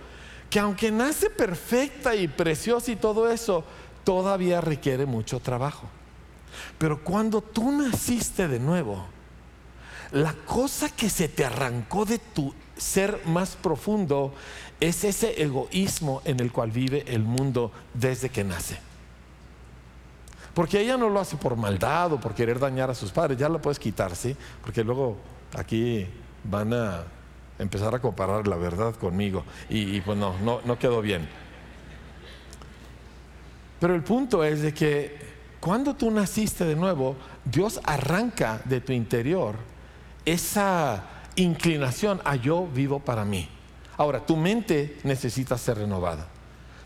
[0.50, 3.64] Que aunque nace perfecta y preciosa y todo eso,
[4.04, 5.88] todavía requiere mucho trabajo.
[6.78, 9.06] Pero cuando tú naciste de nuevo,
[10.12, 14.34] la cosa que se te arrancó de tu ser más profundo
[14.80, 18.93] es ese egoísmo en el cual vive el mundo desde que nace.
[20.54, 23.50] Porque ella no lo hace por maldad o por querer dañar a sus padres, ya
[23.50, 24.36] lo puedes quitar, ¿sí?
[24.62, 25.18] Porque luego
[25.58, 26.08] aquí
[26.44, 27.04] van a
[27.58, 31.28] empezar a comparar la verdad conmigo y, pues no, no, no quedó bien.
[33.80, 35.18] Pero el punto es de que
[35.60, 39.56] cuando tú naciste de nuevo, Dios arranca de tu interior
[40.26, 41.04] esa
[41.36, 43.50] inclinación a yo vivo para mí.
[43.98, 46.28] Ahora, tu mente necesita ser renovada.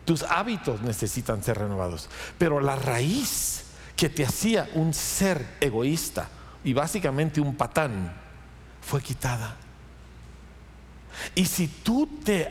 [0.07, 2.07] Tus hábitos necesitan ser renovados.
[2.37, 3.65] Pero la raíz
[3.97, 6.29] que te hacía un ser egoísta
[6.63, 8.15] y básicamente un patán
[8.81, 9.57] fue quitada.
[11.35, 12.49] Y si tú te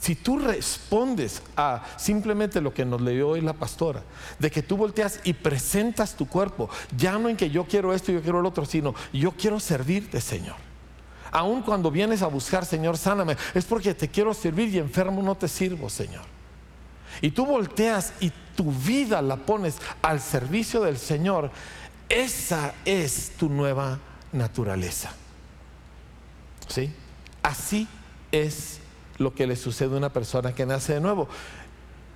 [0.00, 4.02] si tú respondes a simplemente lo que nos leyó hoy la pastora,
[4.40, 8.10] de que tú volteas y presentas tu cuerpo, ya no en que yo quiero esto
[8.10, 10.56] yo quiero el otro, sino yo quiero servirte, Señor.
[11.30, 15.36] Aun cuando vienes a buscar, Señor, sáname, es porque te quiero servir y enfermo no
[15.36, 16.33] te sirvo, Señor
[17.24, 21.50] y tú volteas y tu vida la pones al servicio del Señor,
[22.10, 23.98] esa es tu nueva
[24.30, 25.10] naturaleza.
[26.68, 26.92] ¿Sí?
[27.42, 27.88] Así
[28.30, 28.78] es
[29.16, 31.26] lo que le sucede a una persona que nace de nuevo.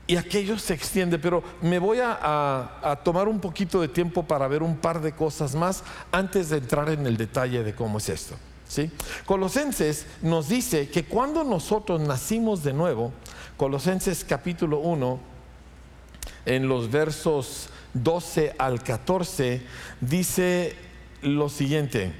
[0.07, 4.63] Y aquello se extiende, pero me voy a, tomar un poquito de tiempo para ver
[4.63, 8.35] un par de cosas más antes de entrar en el detalle de cómo es esto.
[8.69, 8.91] ¿sí?
[9.25, 13.15] Colosenses nos dice que cuando nosotros nacimos de nuevo,
[13.59, 15.19] Colosenses capítulo 1,
[16.47, 19.61] en los versos 12 al 14,
[20.01, 20.77] dice
[21.23, 22.13] lo siguiente.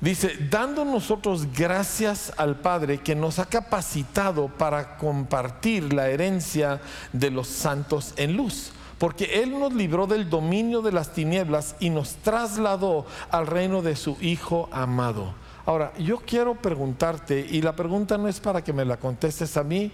[0.00, 6.80] Dice, dando nosotros gracias al Padre que nos ha capacitado para compartir la herencia
[7.12, 11.90] de los santos en luz, porque Él nos libró del dominio de las tinieblas y
[11.90, 15.34] nos trasladó al reino de su Hijo amado
[15.66, 19.62] Ahora, yo quiero preguntarte, y la pregunta no es para que me la contestes a
[19.62, 19.92] mí,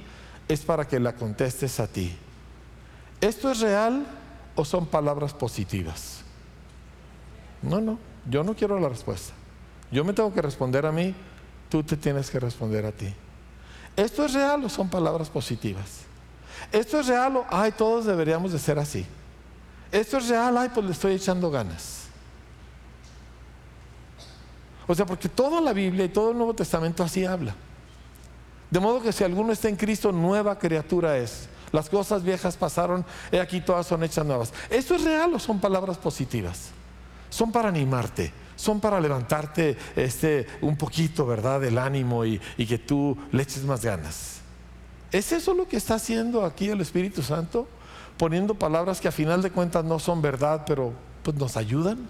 [0.48, 2.16] es para que la contestes a ti.
[3.20, 4.06] ¿Esto es real
[4.54, 6.20] o son palabras positivas?
[7.62, 7.98] No, no,
[8.28, 9.32] yo no quiero la respuesta.
[9.90, 11.14] Yo me tengo que responder a mí,
[11.68, 13.12] tú te tienes que responder a ti.
[13.96, 16.02] ¿Esto es real o son palabras positivas?
[16.70, 19.06] ¿Esto es real o, ay, todos deberíamos de ser así?
[19.90, 20.56] ¿Esto es real?
[20.58, 22.05] Ay, pues le estoy echando ganas.
[24.86, 27.54] O sea, porque toda la Biblia y todo el Nuevo Testamento así habla.
[28.70, 31.48] De modo que si alguno está en Cristo, nueva criatura es.
[31.72, 34.52] Las cosas viejas pasaron, y aquí todas son hechas nuevas.
[34.70, 36.70] ¿Esto es real o son palabras positivas?
[37.28, 42.78] Son para animarte, son para levantarte este, un poquito, ¿verdad?, del ánimo y, y que
[42.78, 44.40] tú le eches más ganas.
[45.10, 47.68] ¿Es eso lo que está haciendo aquí el Espíritu Santo?
[48.16, 52.08] Poniendo palabras que a final de cuentas no son verdad, pero pues nos ayudan.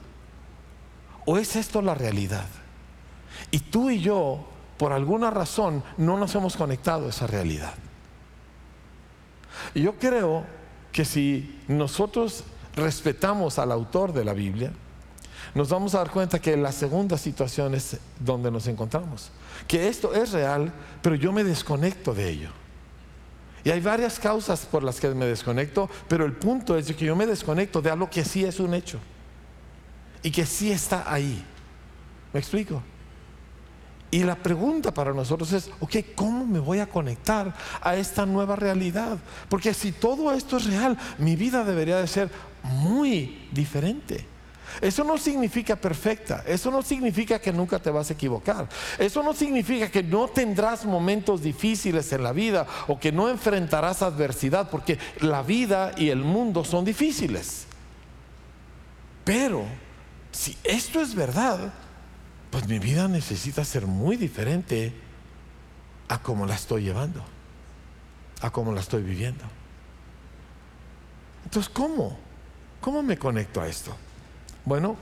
[1.24, 2.46] ¿O es esto la realidad?
[3.50, 7.74] Y tú y yo, por alguna razón, no nos hemos conectado a esa realidad.
[9.74, 10.44] Y yo creo
[10.92, 14.72] que si nosotros respetamos al autor de la Biblia,
[15.54, 19.30] nos vamos a dar cuenta que la segunda situación es donde nos encontramos.
[19.66, 22.50] Que esto es real, pero yo me desconecto de ello.
[23.64, 27.16] Y hay varias causas por las que me desconecto, pero el punto es que yo
[27.16, 29.00] me desconecto de algo que sí es un hecho
[30.22, 31.44] y que sí está ahí.
[32.32, 32.82] ¿Me explico?
[34.10, 38.54] Y la pregunta para nosotros es, ok, ¿cómo me voy a conectar a esta nueva
[38.54, 39.18] realidad?
[39.48, 42.30] Porque si todo esto es real, mi vida debería de ser
[42.62, 44.26] muy diferente.
[44.80, 49.32] Eso no significa perfecta, eso no significa que nunca te vas a equivocar, eso no
[49.32, 54.98] significa que no tendrás momentos difíciles en la vida o que no enfrentarás adversidad, porque
[55.20, 57.66] la vida y el mundo son difíciles.
[59.24, 59.64] Pero
[60.30, 61.72] si esto es verdad,
[62.56, 64.90] pues mi vida necesita ser muy diferente
[66.08, 67.22] a cómo la estoy llevando,
[68.40, 69.44] a cómo la estoy viviendo.
[71.44, 72.18] Entonces, ¿cómo?
[72.80, 73.94] ¿Cómo me conecto a esto?
[74.64, 74.96] Bueno,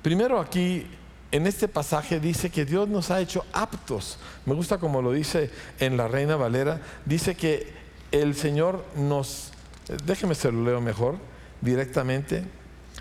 [0.00, 0.86] primero aquí
[1.32, 4.20] en este pasaje dice que Dios nos ha hecho aptos.
[4.46, 6.80] Me gusta como lo dice en la Reina Valera.
[7.04, 7.72] Dice que
[8.12, 9.50] el Señor nos,
[10.04, 11.18] déjeme se lo leo mejor
[11.60, 12.44] directamente.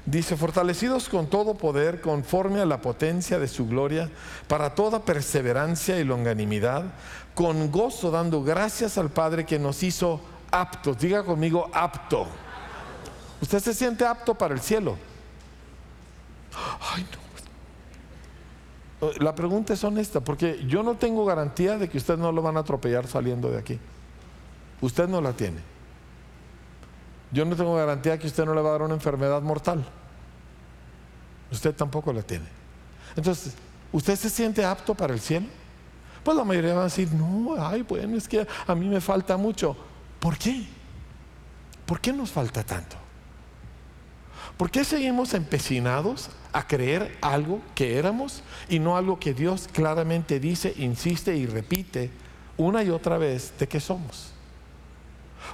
[0.08, 4.10] Dice, fortalecidos con todo poder, conforme a la potencia de su gloria,
[4.48, 6.86] para toda perseverancia y longanimidad,
[7.36, 10.98] con gozo dando gracias al Padre que nos hizo aptos.
[10.98, 12.26] Diga conmigo, apto
[13.42, 14.96] Usted se siente apto para el cielo.
[16.80, 17.06] Ay,
[19.02, 19.12] no.
[19.20, 22.56] La pregunta es honesta, porque yo no tengo garantía de que usted no lo van
[22.56, 23.78] a atropellar saliendo de aquí.
[24.80, 25.60] Usted no la tiene.
[27.32, 29.86] Yo no tengo garantía que usted no le va a dar una enfermedad mortal.
[31.52, 32.46] Usted tampoco la tiene.
[33.16, 33.54] Entonces,
[33.92, 35.48] ¿usted se siente apto para el cielo?
[36.24, 39.38] Pues la mayoría va a decir, no, ay, bueno, es que a mí me falta
[39.38, 39.76] mucho.
[40.20, 40.66] ¿Por qué?
[41.86, 42.98] ¿Por qué nos falta tanto?
[44.58, 50.40] ¿Por qué seguimos empecinados a creer algo que éramos y no algo que Dios claramente
[50.40, 52.10] dice, insiste y repite
[52.58, 54.34] una y otra vez de que somos?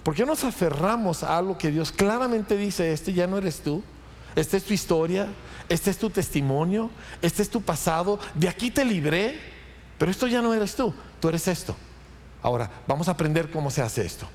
[0.02, 3.84] ¿Por qué nos aferramos a algo que Dios claramente dice, este ya no eres tú?
[4.36, 5.28] Esta es tu historia,
[5.70, 6.90] este es tu testimonio,
[7.22, 9.40] este es tu pasado, de aquí te libré,
[9.98, 11.76] pero esto ya no eres tú, tú eres esto.
[12.42, 14.28] Ahora, vamos a aprender cómo se hace esto.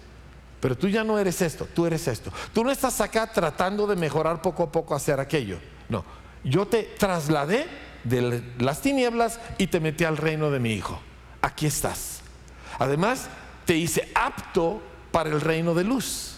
[0.61, 2.33] Pero tú ya no eres esto, tú eres esto.
[2.53, 5.59] Tú no estás acá tratando de mejorar poco a poco hacer aquello.
[5.88, 6.05] No,
[6.42, 7.66] yo te trasladé
[8.05, 10.99] de las tinieblas y te metí al reino de mi hijo.
[11.42, 12.21] Aquí estás.
[12.79, 13.29] Además,
[13.66, 16.37] te hice apto para el reino de luz.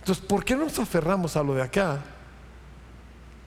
[0.00, 2.04] Entonces, ¿por qué nos aferramos a lo de acá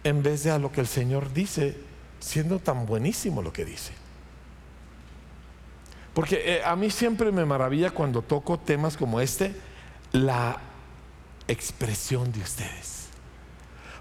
[0.03, 1.77] en vez de a lo que el Señor dice,
[2.19, 3.93] siendo tan buenísimo lo que dice?
[6.13, 9.55] Porque eh, a mí siempre me maravilla cuando toco temas como este,
[10.11, 10.57] la
[11.47, 12.98] expresión de ustedes.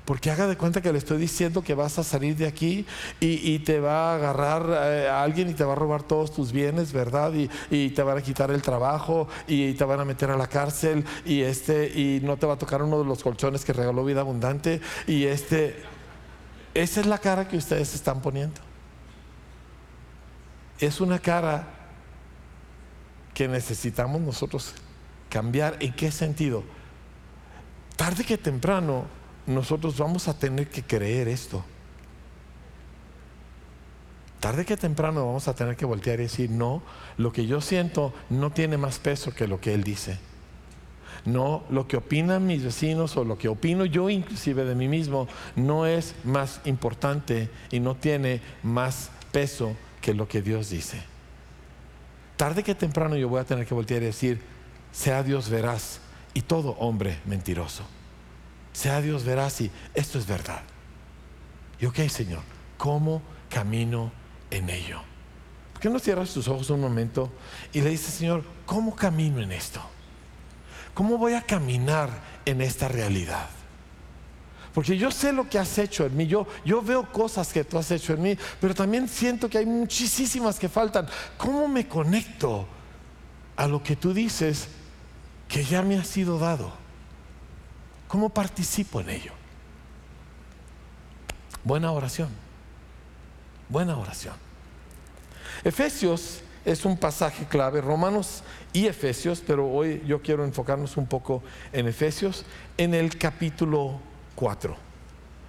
[0.08, 2.86] Porque haga de cuenta que le estoy diciendo que vas a salir de aquí
[3.20, 6.50] y, te va a agarrar eh, a alguien y te va a robar todos tus
[6.50, 7.30] bienes, ¿verdad?
[7.70, 11.04] Y, te van a quitar el trabajo y te van a meter a la cárcel
[11.26, 14.22] y este y no te va a tocar uno de los colchones que regaló vida
[14.22, 15.82] abundante y este
[16.72, 18.62] esa es la cara que ustedes están poniendo.
[20.78, 21.68] Es una cara
[23.34, 24.72] que necesitamos nosotros
[25.28, 25.76] cambiar.
[25.80, 26.64] ¿En qué sentido?
[27.94, 29.17] Tarde que temprano
[29.48, 31.64] nosotros vamos a tener que creer esto.
[34.40, 36.82] Tarde que temprano vamos a tener que voltear y decir, no,
[37.16, 40.18] lo que yo siento no tiene más peso que lo que Él dice.
[41.24, 45.26] No, lo que opinan mis vecinos o lo que opino yo inclusive de mí mismo
[45.56, 51.02] no es más importante y no tiene más peso que lo que Dios dice
[52.38, 54.40] tarde que temprano yo voy a tener que voltear y decir,
[54.92, 56.00] sea Dios veraz
[56.32, 57.82] y todo hombre mentiroso.
[58.78, 60.60] Sea Dios veraz y esto es verdad.
[61.80, 62.42] Y ok, Señor,
[62.76, 64.12] ¿cómo camino
[64.52, 65.00] en ello?
[65.72, 67.28] ¿Por qué no cierras tus ojos un momento
[67.72, 69.80] y le dices, Señor, ¿cómo camino en esto?
[70.94, 72.08] ¿Cómo voy a caminar
[72.44, 73.48] en esta realidad?
[74.72, 77.78] Porque yo sé lo que has hecho en mí, yo, yo veo cosas que tú
[77.78, 81.08] has hecho en mí, pero también siento que hay muchísimas que faltan.
[81.36, 82.68] ¿Cómo me conecto
[83.56, 84.68] a lo que tú dices
[85.48, 86.87] que ya me ha sido dado?
[88.08, 89.32] ¿Cómo participo en ello?
[91.62, 92.30] Buena oración.
[93.68, 94.34] Buena oración.
[95.62, 98.42] Efesios es un pasaje clave, Romanos
[98.72, 101.42] y Efesios, pero hoy yo quiero enfocarnos un poco
[101.72, 102.44] en Efesios,
[102.78, 104.00] en el capítulo
[104.34, 104.76] 4.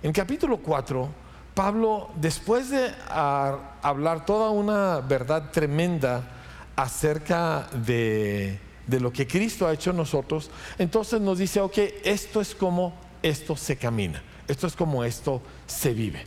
[0.03, 1.09] En capítulo 4,
[1.53, 6.23] Pablo, después de hablar toda una verdad tremenda
[6.75, 12.41] acerca de, de lo que Cristo ha hecho en nosotros, entonces nos dice, ok, esto
[12.41, 16.25] es como esto se camina, esto es como esto se vive.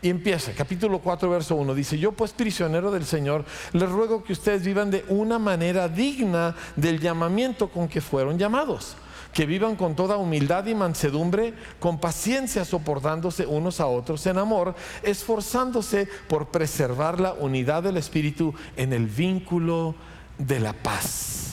[0.00, 4.34] Y empieza, capítulo 4, verso 1, dice, yo pues prisionero del Señor, les ruego que
[4.34, 8.96] ustedes vivan de una manera digna del llamamiento con que fueron llamados,
[9.32, 14.74] que vivan con toda humildad y mansedumbre, con paciencia soportándose unos a otros en amor,
[15.02, 19.94] esforzándose por preservar la unidad del Espíritu en el vínculo
[20.36, 21.43] de la paz.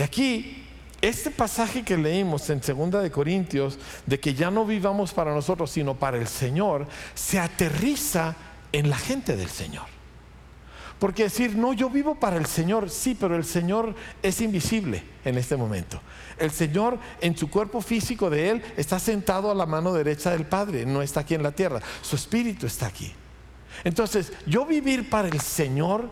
[0.00, 0.64] Y aquí
[1.02, 5.70] este pasaje que leímos en 2 de Corintios, de que ya no vivamos para nosotros,
[5.70, 8.34] sino para el Señor, se aterriza
[8.72, 9.84] en la gente del Señor.
[10.98, 15.36] Porque decir, no, yo vivo para el Señor, sí, pero el Señor es invisible en
[15.36, 16.00] este momento.
[16.38, 20.46] El Señor en su cuerpo físico de Él está sentado a la mano derecha del
[20.46, 23.12] Padre, no está aquí en la tierra, su espíritu está aquí.
[23.84, 26.08] Entonces, yo vivir para el Señor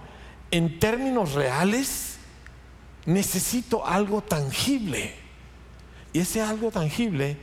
[0.51, 2.08] en términos reales,
[3.07, 5.15] necesito algo tangible.
[6.13, 7.37] Y ese algo tangible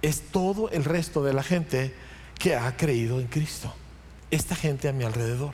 [0.00, 1.94] es todo el resto de la gente
[2.38, 3.72] que ha creído en Cristo.
[4.30, 5.52] Esta gente a mi alrededor.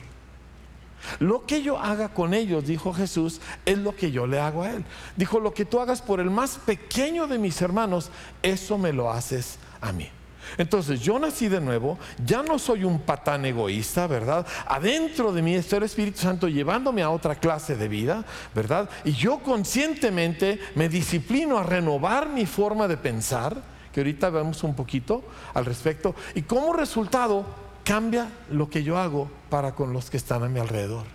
[1.19, 4.71] Lo que yo haga con ellos, dijo Jesús, es lo que yo le hago a
[4.71, 4.85] Él.
[5.15, 9.11] Dijo, lo que tú hagas por el más pequeño de mis hermanos, eso me lo
[9.11, 10.09] haces a mí.
[10.57, 14.45] Entonces yo nací de nuevo, ya no soy un patán egoísta, ¿verdad?
[14.65, 18.89] Adentro de mí está el Espíritu Santo llevándome a otra clase de vida, ¿verdad?
[19.03, 23.61] Y yo conscientemente me disciplino a renovar mi forma de pensar,
[23.93, 25.23] que ahorita vemos un poquito
[25.53, 27.45] al respecto, y como resultado
[27.83, 31.05] cambia lo que yo hago para con los que están a mi alrededor,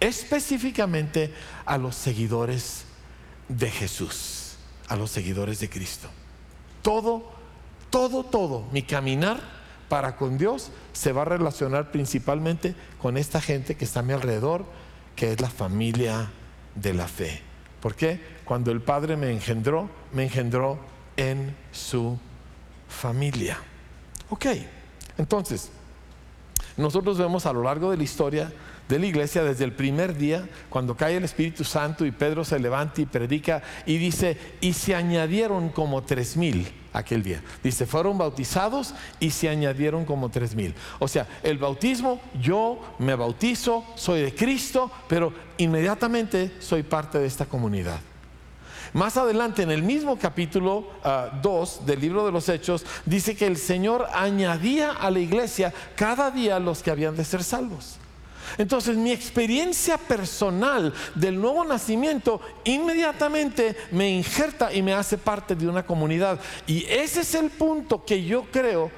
[0.00, 1.32] específicamente
[1.64, 2.84] a los seguidores
[3.48, 4.56] de Jesús,
[4.88, 6.08] a los seguidores de Cristo.
[6.82, 7.35] Todo
[7.90, 9.40] todo, todo, mi caminar
[9.88, 14.12] para con Dios se va a relacionar principalmente con esta gente que está a mi
[14.12, 14.64] alrededor,
[15.14, 16.30] que es la familia
[16.74, 17.42] de la fe.
[17.80, 18.20] ¿Por qué?
[18.44, 20.78] Cuando el Padre me engendró, me engendró
[21.16, 22.18] en su
[22.88, 23.58] familia.
[24.30, 24.46] Ok,
[25.18, 25.70] entonces,
[26.76, 28.52] nosotros vemos a lo largo de la historia
[28.88, 32.58] de la iglesia desde el primer día, cuando cae el Espíritu Santo y Pedro se
[32.58, 37.42] levanta y predica y dice, y se añadieron como tres mil aquel día.
[37.62, 40.74] Dice, fueron bautizados y se añadieron como tres mil.
[40.98, 47.26] O sea, el bautismo, yo me bautizo, soy de Cristo, pero inmediatamente soy parte de
[47.26, 48.00] esta comunidad.
[48.92, 50.88] Más adelante, en el mismo capítulo
[51.42, 55.74] 2 ah, del libro de los Hechos, dice que el Señor añadía a la iglesia
[55.96, 57.98] cada día los que habían de ser salvos.
[58.58, 65.68] Entonces mi experiencia personal del nuevo nacimiento inmediatamente me injerta y me hace parte de
[65.68, 66.40] una comunidad.
[66.66, 68.90] Y ese es el punto que yo creo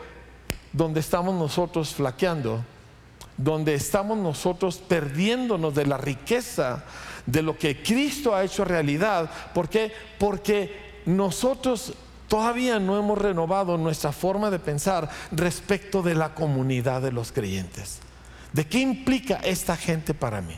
[0.72, 2.64] donde estamos nosotros flaqueando,
[3.36, 6.84] donde estamos nosotros perdiéndonos de la riqueza
[7.26, 9.30] de lo que Cristo ha hecho realidad.
[9.52, 9.92] ¿Por qué?
[10.18, 11.94] Porque nosotros
[12.28, 18.00] todavía no hemos renovado nuestra forma de pensar respecto de la comunidad de los creyentes.
[18.58, 20.56] ¿De qué implica esta gente para mí?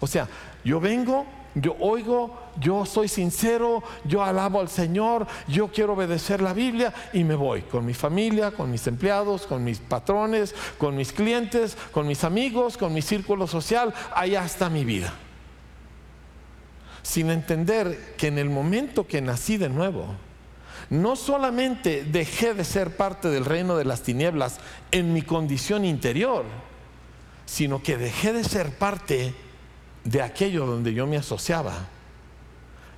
[0.00, 0.26] O sea,
[0.64, 1.24] yo vengo,
[1.54, 7.22] yo oigo, yo soy sincero, yo alabo al Señor, yo quiero obedecer la Biblia y
[7.22, 12.08] me voy con mi familia, con mis empleados, con mis patrones, con mis clientes, con
[12.08, 15.12] mis amigos, con mi círculo social, allá está mi vida.
[17.02, 20.16] Sin entender que en el momento que nací de nuevo,
[20.88, 24.58] no solamente dejé de ser parte del reino de las tinieblas
[24.90, 26.44] en mi condición interior,
[27.50, 29.34] sino que dejé de ser parte
[30.04, 31.88] de aquello donde yo me asociaba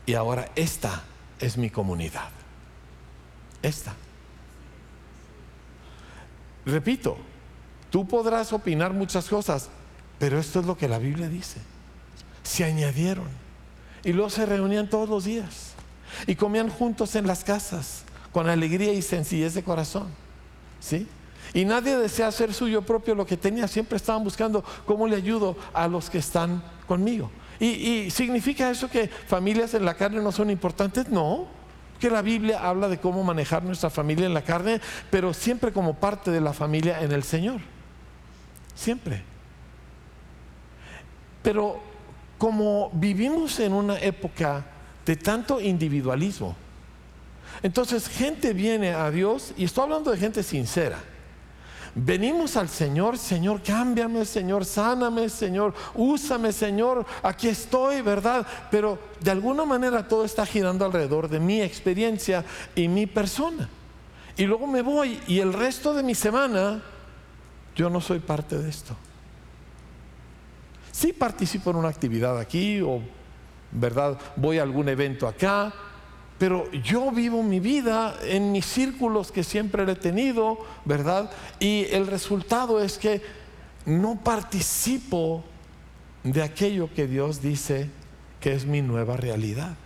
[0.04, 1.04] y ahora esta
[1.40, 2.28] es mi comunidad.
[3.62, 3.94] Esta.
[6.66, 7.16] Repito,
[7.88, 9.70] tú podrás opinar muchas cosas,
[10.18, 11.58] pero esto es lo que la Biblia dice.
[12.42, 13.28] Se añadieron
[14.04, 15.72] y luego se reunían todos los días
[16.26, 20.08] y comían juntos en las casas con alegría y sencillez de corazón.
[20.78, 21.08] ¿Sí?
[21.54, 23.68] Y nadie desea hacer suyo propio lo que tenía.
[23.68, 27.30] Siempre estaban buscando cómo le ayudo a los que están conmigo.
[27.60, 31.08] ¿Y, significa eso que familias en la carne no son importantes?
[31.08, 31.46] No.
[32.00, 34.80] Que la Biblia habla de cómo manejar nuestra familia en la carne,
[35.10, 37.60] pero siempre como parte de la familia en el Señor.
[38.74, 39.22] Siempre.
[41.42, 41.80] Pero
[42.38, 44.64] como vivimos en una época
[45.06, 46.56] de tanto individualismo,
[47.62, 50.98] entonces gente viene a Dios, y estoy hablando de gente sincera,
[51.94, 58.46] venimos al Señor, Señor, cámbiame, Señor, sáname, Señor, úsame, Señor, aquí estoy, ¿verdad?
[58.70, 63.68] Pero de alguna manera todo está girando alrededor de mi experiencia y mi persona.
[64.36, 66.82] Y luego me voy y el resto de mi semana
[67.76, 68.96] yo no soy parte de esto.
[70.90, 73.02] Sí participo en una actividad aquí o,
[73.70, 74.18] ¿verdad?
[74.36, 75.72] Voy a algún evento acá,
[76.38, 81.30] pero yo vivo mi vida en mis círculos que siempre he tenido, ¿verdad?
[81.60, 83.22] Y el resultado es que
[83.86, 85.44] no participo
[86.24, 87.88] de aquello que Dios dice
[88.40, 89.76] que es mi nueva realidad.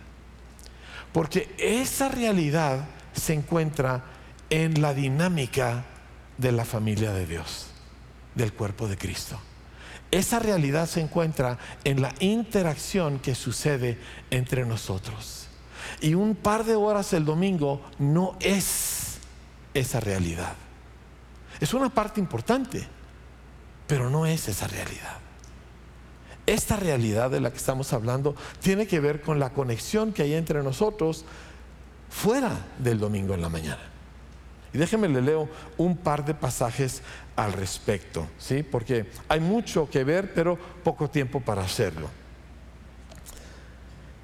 [1.13, 4.03] Porque esa realidad se encuentra
[4.49, 5.85] en la dinámica
[6.37, 7.67] de la familia de Dios,
[8.35, 9.39] del cuerpo de Cristo.
[10.11, 13.97] Esa realidad se encuentra en la interacción que sucede
[14.29, 15.46] entre nosotros.
[16.01, 19.17] Y un par de horas el domingo no es
[19.73, 20.53] esa realidad.
[21.59, 22.85] Es una parte importante,
[23.87, 25.17] pero no es esa realidad.
[26.45, 30.33] Esta realidad de la que estamos hablando tiene que ver con la conexión que hay
[30.35, 31.25] entre nosotros
[32.09, 33.81] fuera del domingo en la mañana.
[34.73, 37.01] Y déjenme le leo un par de pasajes
[37.35, 38.63] al respecto, ¿sí?
[38.63, 42.09] Porque hay mucho que ver, pero poco tiempo para hacerlo.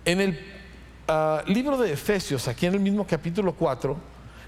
[0.05, 0.39] En el
[1.07, 3.97] ah, libro de Efesios, aquí en el mismo capítulo 4,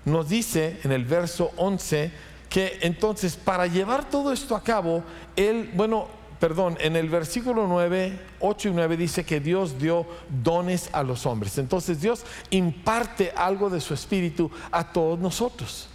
[0.05, 2.11] nos dice en el verso 11
[2.49, 5.03] que entonces para llevar todo esto a cabo,
[5.35, 6.07] él, bueno,
[6.39, 10.05] perdón, en el versículo 9, 8 y 9 dice que Dios dio
[10.43, 11.57] dones a los hombres.
[11.57, 15.87] Entonces Dios imparte algo de su espíritu a todos nosotros,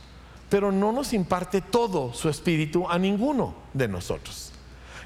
[0.48, 4.52] pero no nos imparte todo su espíritu a ninguno de nosotros.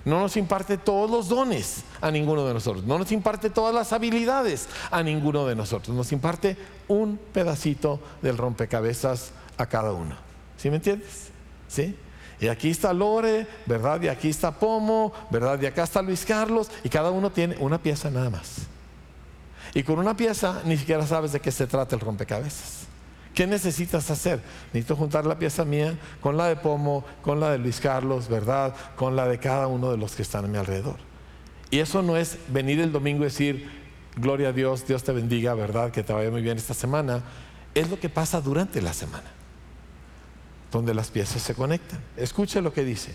[0.04, 2.84] No nos imparte todos los dones a ninguno de nosotros.
[2.84, 5.96] No nos imparte todas las habilidades a ninguno de nosotros.
[5.96, 6.56] Nos imparte
[6.88, 10.14] un pedacito del rompecabezas a cada uno.
[10.58, 11.28] ¿Sí me entiendes?
[11.68, 11.96] ¿Sí?
[12.40, 14.02] Y aquí está Lore, ¿verdad?
[14.02, 15.60] Y aquí está Pomo, ¿verdad?
[15.62, 16.70] Y acá está Luis Carlos.
[16.82, 18.56] Y cada uno tiene una pieza nada más.
[19.72, 22.86] Y con una pieza ni siquiera sabes de qué se trata el rompecabezas.
[23.34, 24.40] ¿Qué necesitas hacer?
[24.72, 28.74] Necesito juntar la pieza mía con la de Pomo, con la de Luis Carlos, ¿verdad?
[28.96, 30.96] Con la de cada uno de los que están a mi alrededor.
[31.70, 33.68] Y eso no es venir el domingo y decir,
[34.16, 35.90] gloria a Dios, Dios te bendiga, ¿verdad?
[35.90, 37.22] Que te vaya muy bien esta semana.
[37.74, 39.34] Es lo que pasa durante la semana
[40.70, 42.00] donde las piezas se conectan.
[42.16, 43.14] Escuche lo que dice.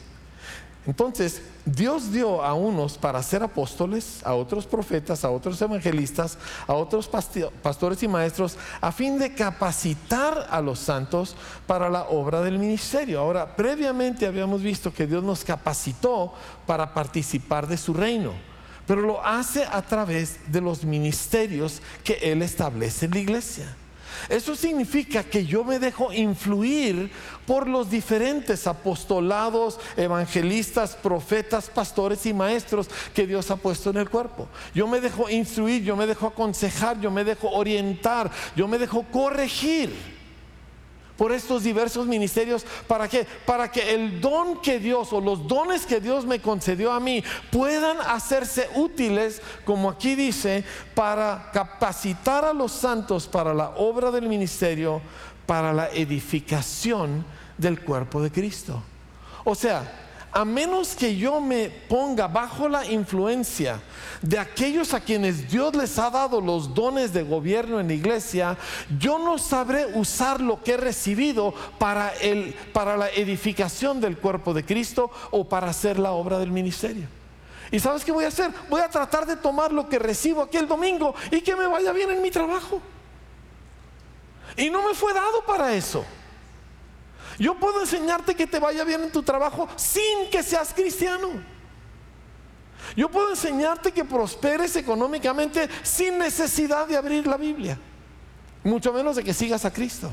[0.88, 6.74] Entonces, Dios dio a unos para ser apóstoles, a otros profetas, a otros evangelistas, a
[6.74, 11.36] otros pastores y maestros, a fin de capacitar a los santos
[11.68, 13.20] para la obra del ministerio.
[13.20, 16.34] Ahora, previamente habíamos visto que Dios nos capacitó
[16.66, 18.32] para participar de su reino,
[18.88, 23.76] pero lo hace a través de los ministerios que Él establece en la iglesia.
[24.28, 27.12] Eso significa que yo me dejo influir
[27.46, 34.10] por los diferentes apostolados, evangelistas, profetas, pastores y maestros que Dios ha puesto en el
[34.10, 34.48] cuerpo.
[34.74, 39.04] Yo me dejo instruir, yo me dejo aconsejar, yo me dejo orientar, yo me dejo
[39.12, 40.19] corregir
[41.20, 42.66] por estos diversos ministerios.
[42.88, 43.28] ¿Para qué?
[43.46, 47.22] Para que el don que Dios o los dones que Dios me concedió a mí
[47.52, 50.64] puedan hacerse útiles, como aquí dice,
[50.96, 55.02] para capacitar a los santos para la obra del ministerio,
[55.46, 57.26] para la edificación
[57.58, 58.82] del cuerpo de Cristo.
[59.44, 63.82] O sea, a menos que yo me ponga bajo la influencia
[64.22, 68.58] de aquellos a quienes Dios les ha dado los dones de gobierno en la iglesia,
[69.00, 74.54] yo no sabré usar lo que he recibido para, el, para la edificación del cuerpo
[74.54, 77.08] de Cristo o para hacer la obra del ministerio.
[77.72, 78.52] ¿Y sabes qué voy a hacer?
[78.70, 81.92] Voy a tratar de tomar lo que recibo aquí el domingo y que me vaya
[81.92, 82.82] bien en mi trabajo.
[84.58, 86.04] Y no me fue dado para eso.
[87.40, 91.30] Yo puedo enseñarte que te vaya bien en tu trabajo sin que seas cristiano.
[92.96, 97.80] Yo puedo enseñarte que prosperes económicamente sin necesidad de abrir la Biblia.
[98.64, 100.12] Mucho menos de que sigas a Cristo.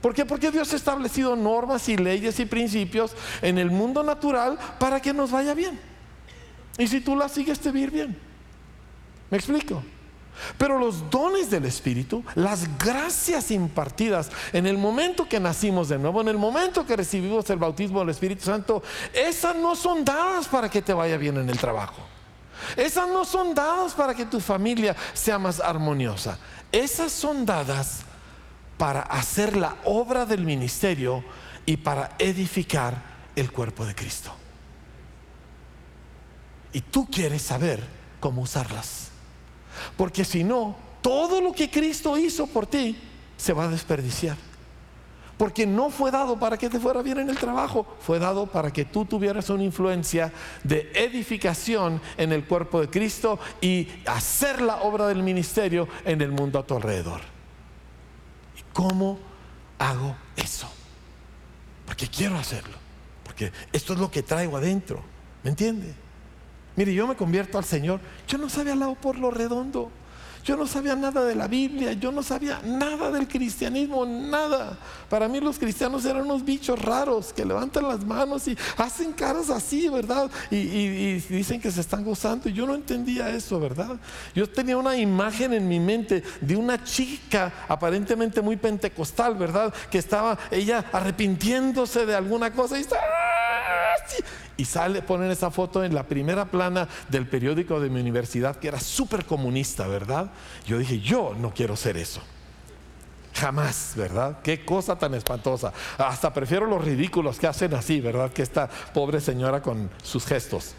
[0.00, 0.24] ¿Por qué?
[0.24, 5.12] Porque Dios ha establecido normas y leyes y principios en el mundo natural para que
[5.12, 5.80] nos vaya bien.
[6.78, 8.16] Y si tú las sigues, te va bien.
[9.30, 9.82] ¿Me explico?
[10.58, 16.20] Pero los dones del Espíritu, las gracias impartidas en el momento que nacimos de nuevo,
[16.20, 18.82] en el momento que recibimos el bautismo del Espíritu Santo,
[19.12, 22.02] esas no son dadas para que te vaya bien en el trabajo.
[22.76, 26.38] Esas no son dadas para que tu familia sea más armoniosa.
[26.72, 28.00] Esas son dadas
[28.78, 31.24] para hacer la obra del ministerio
[31.64, 32.94] y para edificar
[33.34, 34.32] el cuerpo de Cristo.
[36.72, 37.82] Y tú quieres saber
[38.20, 39.05] cómo usarlas.
[39.96, 42.96] Porque si no, todo lo que Cristo hizo por ti
[43.36, 44.36] se va a desperdiciar.
[45.38, 48.72] Porque no fue dado para que te fuera bien en el trabajo, fue dado para
[48.72, 50.32] que tú tuvieras una influencia
[50.64, 56.32] de edificación en el cuerpo de Cristo y hacer la obra del ministerio en el
[56.32, 57.20] mundo a tu alrededor.
[58.58, 59.18] ¿Y cómo
[59.78, 60.68] hago eso?
[61.84, 62.76] Porque quiero hacerlo,
[63.22, 65.02] porque esto es lo que traigo adentro,
[65.42, 66.05] ¿me entiende?
[66.76, 69.90] Mire, yo me convierto al Señor, yo no sabía lado por lo redondo.
[70.46, 74.78] Yo no sabía nada de la Biblia, yo no sabía nada del cristianismo, nada.
[75.10, 79.50] Para mí los cristianos eran unos bichos raros que levantan las manos y hacen caras
[79.50, 80.30] así, ¿verdad?
[80.52, 82.48] Y, dicen que se están gozando.
[82.48, 83.96] Y yo no entendía eso, ¿verdad?
[84.36, 89.74] Yo tenía una imagen en mi mente de una chica aparentemente muy pentecostal, ¿verdad?
[89.90, 92.98] Que estaba ella arrepintiéndose de alguna cosa y está
[94.56, 98.68] y sale, ponen esa foto en la primera plana del periódico de mi universidad, que
[98.68, 100.30] era súper comunista, ¿verdad?
[100.66, 102.22] Yo dije, yo no quiero ser eso.
[103.34, 104.38] Jamás, ¿verdad?
[104.42, 105.72] Qué cosa tan espantosa.
[105.98, 108.32] Hasta prefiero los ridículos que hacen así, ¿verdad?
[108.32, 110.74] Que esta pobre señora con sus gestos.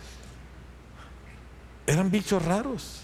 [1.86, 3.04] Eran bichos raros.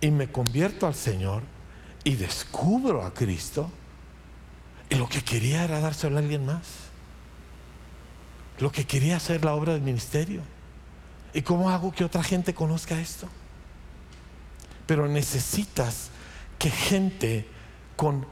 [0.00, 1.42] Y me convierto al Señor
[2.04, 3.70] y descubro a Cristo.
[4.88, 6.87] Y lo que quería era dárselo a alguien más
[8.60, 10.42] lo que quería hacer la obra del ministerio.
[11.32, 13.28] ¿Y cómo hago que otra gente conozca esto?
[14.86, 16.10] Pero necesitas
[16.58, 17.46] que gente
[17.96, 18.26] con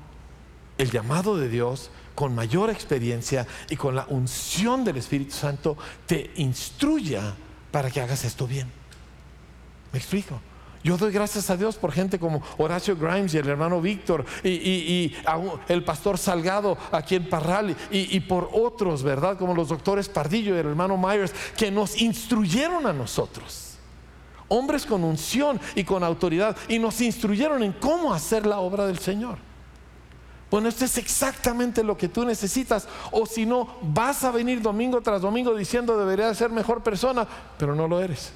[0.79, 6.33] el llamado de Dios, con mayor experiencia y con la unción del Espíritu Santo, te
[6.37, 7.35] instruya
[7.71, 8.71] para que hagas esto bien.
[9.93, 10.41] ¿Me explico?
[10.87, 15.13] Yo doy gracias a Dios por gente como Horacio Grimes y el hermano Víctor y,
[15.67, 19.37] el pastor Salgado aquí en Parral y, por otros, ¿verdad?
[19.37, 23.79] Como los doctores Pardillo y el hermano Myers, que nos instruyeron a nosotros.
[24.47, 29.01] Hombres con unción y con autoridad y nos instruyeron en cómo hacer la obra del
[29.01, 29.39] Señor.
[30.53, 32.87] Bueno, esto es exactamente lo que tú necesitas.
[33.11, 37.27] O si no, vas a venir domingo tras domingo diciendo debería ser mejor persona,
[37.59, 38.31] pero no lo eres.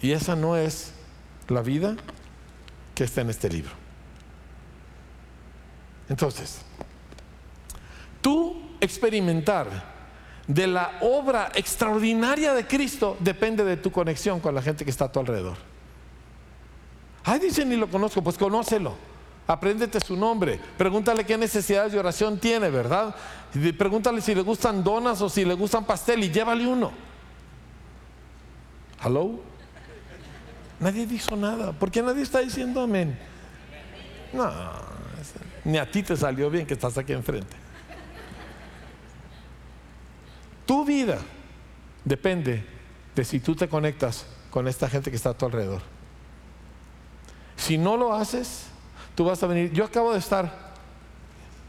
[0.00, 0.92] Y esa no es
[1.48, 1.96] la vida
[2.94, 3.72] que está en este libro.
[6.08, 6.60] Entonces,
[8.20, 9.96] tú experimentar
[10.46, 15.06] de la obra extraordinaria de Cristo depende de tu conexión con la gente que está
[15.06, 15.56] a tu alrededor.
[17.24, 18.94] Ay, dice, ni lo conozco, pues conócelo.
[19.48, 20.60] Apréndete su nombre.
[20.76, 23.14] Pregúntale qué necesidades de oración tiene, ¿verdad?
[23.76, 26.92] Pregúntale si le gustan donas o si le gustan pastel y llévale uno.
[29.02, 29.40] ¿Hello?
[30.78, 31.72] Nadie dijo nada.
[31.72, 33.18] ¿Por qué nadie está diciendo amén?
[34.32, 34.50] No,
[35.64, 37.56] ni a ti te salió bien que estás aquí enfrente.
[40.66, 41.18] Tu vida
[42.04, 42.64] depende
[43.14, 45.80] de si tú te conectas con esta gente que está a tu alrededor.
[47.56, 48.66] Si no lo haces,
[49.14, 49.72] tú vas a venir.
[49.72, 50.74] Yo acabo de estar,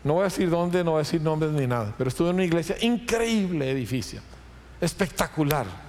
[0.04, 2.36] no voy a decir dónde, no voy a decir nombres ni nada, pero estuve en
[2.36, 4.20] una iglesia, increíble edificio,
[4.82, 5.87] espectacular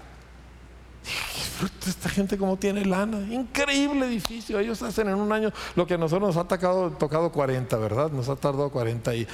[1.86, 3.20] esta gente como tiene lana.
[3.32, 4.58] Increíble edificio.
[4.58, 8.10] Ellos hacen en un año lo que a nosotros nos ha tocado, tocado 40, ¿verdad?
[8.10, 9.26] Nos ha tardado 40 y,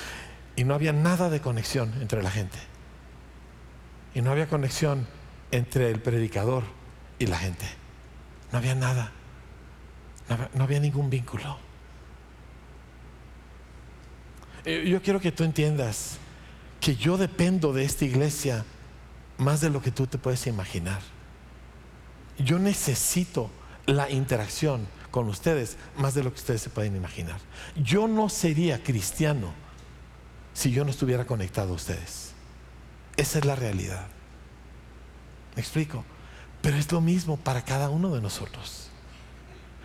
[0.56, 2.58] y no había nada de conexión entre la gente.
[4.14, 5.06] Y no había conexión
[5.50, 6.64] entre el predicador
[7.18, 7.66] y la gente.
[8.52, 9.12] No había nada.
[10.54, 11.58] No había, ningún vínculo.
[14.64, 16.16] Yo quiero que tú entiendas
[16.80, 18.64] que yo dependo de esta iglesia
[19.36, 21.00] más de lo que tú te puedes imaginar
[22.38, 23.50] yo necesito
[23.86, 27.38] la interacción con ustedes más de lo que ustedes se pueden imaginar.
[27.76, 29.52] Yo no sería cristiano
[30.52, 32.32] si yo no estuviera conectado a ustedes.
[33.16, 34.06] Esa es la realidad.
[35.54, 36.04] ¿Me explico?
[36.62, 38.88] Pero es lo mismo para cada uno de nosotros.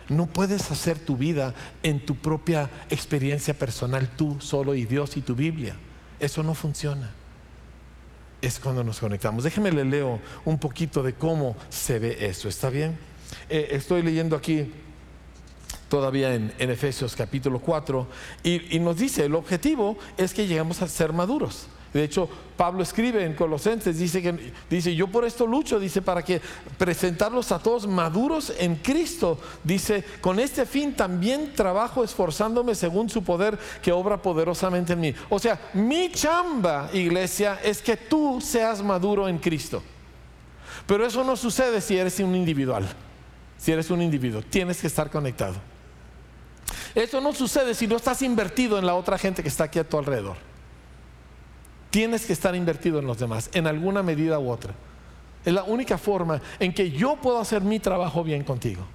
[0.08, 5.20] No puedes hacer tu vida en tu propia experiencia personal, tú solo y Dios y
[5.20, 5.76] tu Biblia.
[6.18, 7.12] Eso no funciona
[8.42, 9.44] es cuando nos conectamos.
[9.44, 12.98] Déjeme le leo un poquito de cómo se ve eso, ¿está bien?
[13.48, 14.72] Eh, estoy leyendo aquí
[15.88, 18.06] todavía en, Efesios capítulo 4
[18.44, 21.66] y, y nos dice, el objetivo es que lleguemos a ser maduros.
[21.92, 26.22] De hecho, Pablo escribe en Colosenses, dice que dice, yo por esto lucho, dice, para
[26.22, 26.40] que
[26.78, 29.38] presentarlos a todos maduros en Cristo.
[29.64, 35.14] Dice, con este fin también trabajo esforzándome según su poder que obra poderosamente en mí.
[35.28, 39.82] O sea, mi chamba, iglesia, es que tú seas maduro en Cristo.
[40.86, 42.88] Pero eso no sucede si eres un individual.
[43.58, 45.54] Si eres un individuo, tienes que estar conectado.
[46.94, 49.88] Eso no sucede si no estás invertido en la otra gente que está aquí a
[49.88, 50.49] tu alrededor.
[51.90, 54.72] Tienes que estar invertido en los demás, en alguna medida u otra.
[55.44, 58.86] Es la única forma en que yo puedo hacer mi trabajo bien contigo.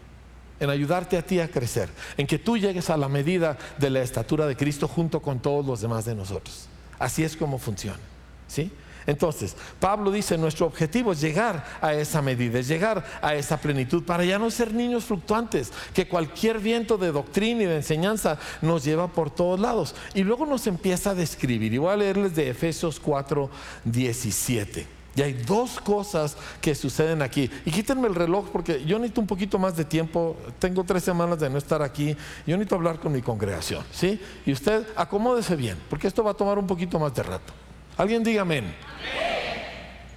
[0.58, 4.02] en ayudarte a ti a crecer, en que tú llegues a la medida de la
[4.02, 6.70] estatura de Cristo junto con todos los demás de nosotros.
[6.98, 8.00] Así es como funciona.
[8.48, 8.72] ¿Sí?
[9.08, 14.04] Entonces, Pablo dice, nuestro objetivo es llegar a esa medida, es llegar a esa plenitud
[14.04, 18.84] para ya no ser niños fluctuantes, que cualquier viento de doctrina y de enseñanza nos
[18.84, 19.96] lleva por todos lados.
[20.14, 23.50] Y luego nos empieza a describir, y voy a leerles de Efesios 4,
[23.84, 24.96] 17.
[25.16, 27.50] Y hay dos cosas que suceden aquí.
[27.64, 30.36] Y quítenme el reloj porque yo necesito un poquito más de tiempo.
[30.60, 32.18] Tengo tres semanas de no estar aquí.
[32.46, 33.86] Yo necesito hablar con mi congregación.
[33.92, 34.20] ¿sí?
[34.46, 37.54] Y usted acomódese bien porque esto va a tomar un poquito más de rato.
[37.98, 38.74] Alguien diga amén.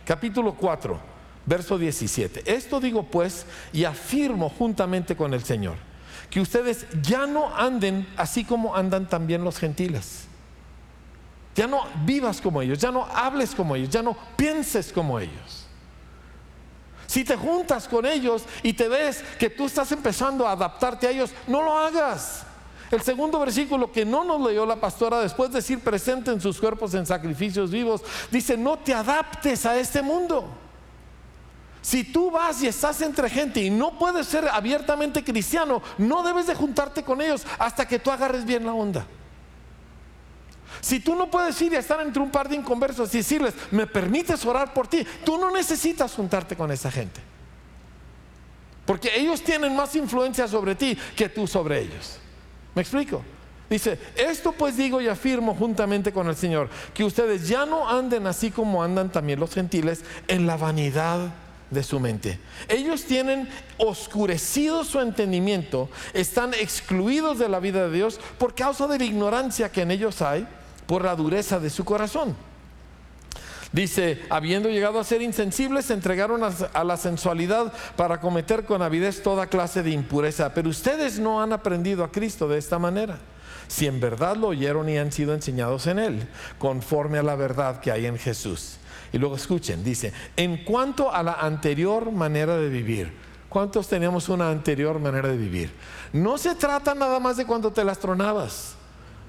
[0.05, 0.99] Capítulo 4,
[1.47, 2.43] verso 17.
[2.47, 5.77] Esto digo pues y afirmo juntamente con el Señor
[6.31, 10.29] que ustedes ya no anden así como andan también los gentiles
[11.59, 15.67] ya no vivas como ellos, ya no hables como ellos, ya no pienses como ellos.
[17.09, 21.11] Si te juntas con ellos y te ves que tú estás empezando a adaptarte a
[21.11, 22.45] ellos, no lo hagas.
[22.91, 26.95] El segundo versículo que no nos leyó la pastora después de decir presenten sus cuerpos
[26.95, 30.49] en sacrificios vivos, dice no te adaptes a este mundo.
[31.83, 36.47] Si tú vas y estás entre gente y no puedes ser abiertamente cristiano, no debes
[36.47, 39.07] de juntarte con ellos hasta que tú agarres bien la onda.
[40.81, 43.87] Si tú no puedes ir y estar entre un par de inconversos y decirles, me
[43.87, 47.21] permites orar por ti, tú no necesitas juntarte con esa gente.
[48.85, 52.19] Porque ellos tienen más influencia sobre ti que tú sobre ellos.
[52.75, 53.23] ¿Me explico?
[53.71, 58.27] Dice, esto pues digo y afirmo juntamente con el Señor, que ustedes ya no anden
[58.27, 61.35] así como andan también los gentiles en la vanidad
[61.71, 62.39] de su mente.
[62.67, 63.47] Ellos tienen
[63.77, 69.71] oscurecido su entendimiento, están excluidos de la vida de Dios por causa de la ignorancia
[69.71, 70.49] que en ellos hay
[70.87, 72.35] por la dureza de su corazón.
[73.73, 79.23] Dice, habiendo llegado a ser insensibles, se entregaron a, la sensualidad para cometer con avidez
[79.23, 80.55] toda clase de impureza.
[80.55, 83.19] Pero ustedes no han aprendido a Cristo de esta manera.
[83.67, 87.81] Si en verdad lo oyeron y han sido enseñados en Él, conforme a la verdad
[87.81, 88.79] que hay en Jesús.
[89.13, 93.13] Y luego escuchen, dice, en cuanto a la anterior manera de vivir,
[93.51, 95.73] ¿cuántos teníamos una anterior manera de vivir?
[96.15, 98.75] No se trata nada más de cuando te las tronabas.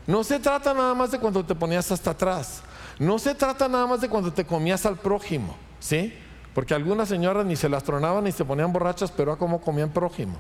[0.08, 2.62] No se trata nada más de cuando te ponías hasta atrás.
[3.00, 6.14] No se trata nada más de cuando te comías al prójimo, ¿sí?
[6.54, 9.89] Porque algunas señoras ni se las tronaban ni se ponían borrachas, pero a cómo comían
[9.89, 10.38] prójimo.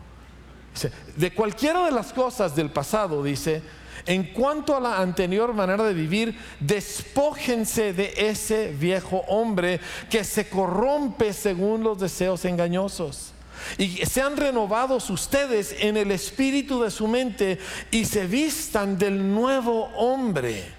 [1.15, 3.61] De cualquiera de las cosas del pasado, dice,
[4.05, 9.79] en cuanto a la anterior manera de vivir, despójense de ese viejo hombre
[10.09, 13.33] que se corrompe según los deseos engañosos
[13.77, 17.59] y sean renovados ustedes en el espíritu de su mente
[17.91, 20.78] y se vistan del nuevo hombre,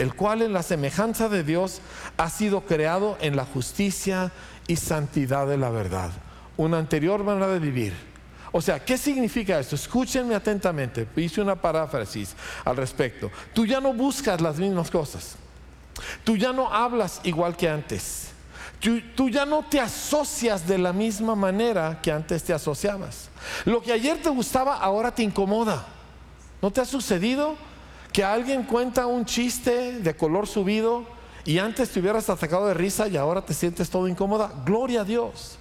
[0.00, 1.82] el cual en la semejanza de Dios
[2.16, 4.32] ha sido creado en la justicia
[4.66, 6.10] y santidad de la verdad.
[6.56, 7.92] Una anterior manera de vivir.
[8.50, 9.76] O sea, ¿qué significa esto?
[9.76, 11.06] Escúchenme atentamente.
[11.16, 12.34] Hice una paráfrasis
[12.64, 13.30] al respecto.
[13.52, 15.36] Tú ya no buscas las mismas cosas.
[16.24, 18.28] Tú ya no hablas igual que antes.
[19.14, 23.28] Tú, ya no te asocias de la misma manera que antes te asociabas.
[23.66, 25.84] Lo que ayer te gustaba, ahora te incomoda.
[26.62, 27.56] ¿No te ha sucedido
[28.12, 31.04] que alguien cuenta un chiste de color subido
[31.44, 34.52] y antes te hubieras atacado de risa y ahora te sientes todo incómoda?
[34.64, 35.58] Gloria a Dios.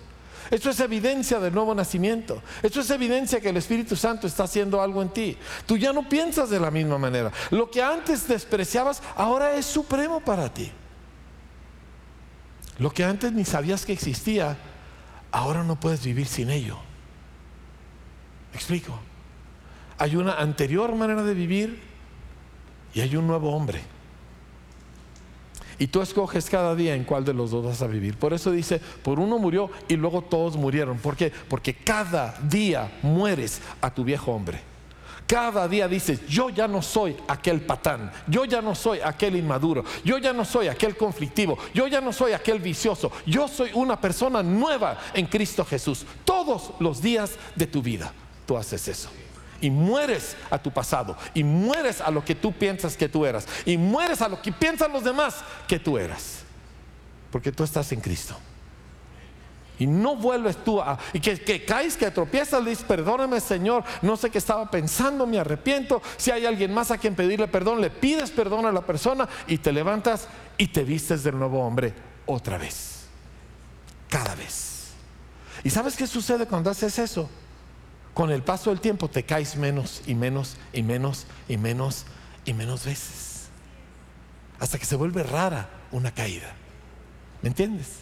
[0.51, 2.41] Esto es evidencia del nuevo nacimiento.
[2.63, 5.37] Esto es evidencia que el Espíritu Santo está haciendo algo en ti.
[5.67, 7.31] Tú ya no piensas de la misma manera.
[7.51, 10.71] Lo que antes despreciabas, ahora es supremo para ti.
[12.79, 14.57] Lo que antes ni sabías que existía,
[15.31, 16.77] ahora no puedes vivir sin ello.
[18.51, 18.97] ¿Me explico?
[19.99, 21.88] Hay una anterior manera de vivir
[22.93, 23.81] y hay un nuevo hombre.
[25.79, 28.17] Y tú escoges cada día en cuál de los dos vas a vivir.
[28.17, 30.97] Por eso dice, por uno murió y luego todos murieron.
[30.97, 31.31] ¿Por qué?
[31.47, 34.59] Porque cada día mueres a tu viejo hombre.
[35.25, 39.83] Cada día dices, yo ya no soy aquel patán, yo ya no soy aquel inmaduro,
[40.03, 44.01] yo ya no soy aquel conflictivo, yo ya no soy aquel vicioso, yo soy una
[44.01, 46.03] persona nueva en Cristo Jesús.
[46.25, 48.11] Todos los días de tu vida
[48.47, 49.09] tú haces eso.
[49.61, 53.47] Y mueres a tu pasado, y mueres a lo que tú piensas que tú eras,
[53.65, 56.43] y mueres a lo que piensan los demás que tú eras,
[57.31, 58.35] porque tú estás en Cristo.
[59.79, 60.99] Y no vuelves tú a...
[61.13, 65.39] Y que, caes, que tropiezas, le dices, perdóname Señor, no sé qué estaba pensando, me
[65.39, 66.01] arrepiento.
[66.17, 69.57] Si hay alguien más a quien pedirle perdón, le pides perdón a la persona y
[69.57, 71.93] te levantas y te vistes del nuevo hombre
[72.25, 73.05] otra vez.
[74.09, 74.89] Cada vez.
[75.63, 77.29] ¿Y sabes qué sucede cuando haces eso?
[78.13, 82.05] Con el paso del tiempo te caes menos y menos y menos y menos
[82.45, 83.49] y menos veces.
[84.59, 86.53] Hasta que se vuelve rara una caída.
[87.41, 87.99] ¿Me entiendes?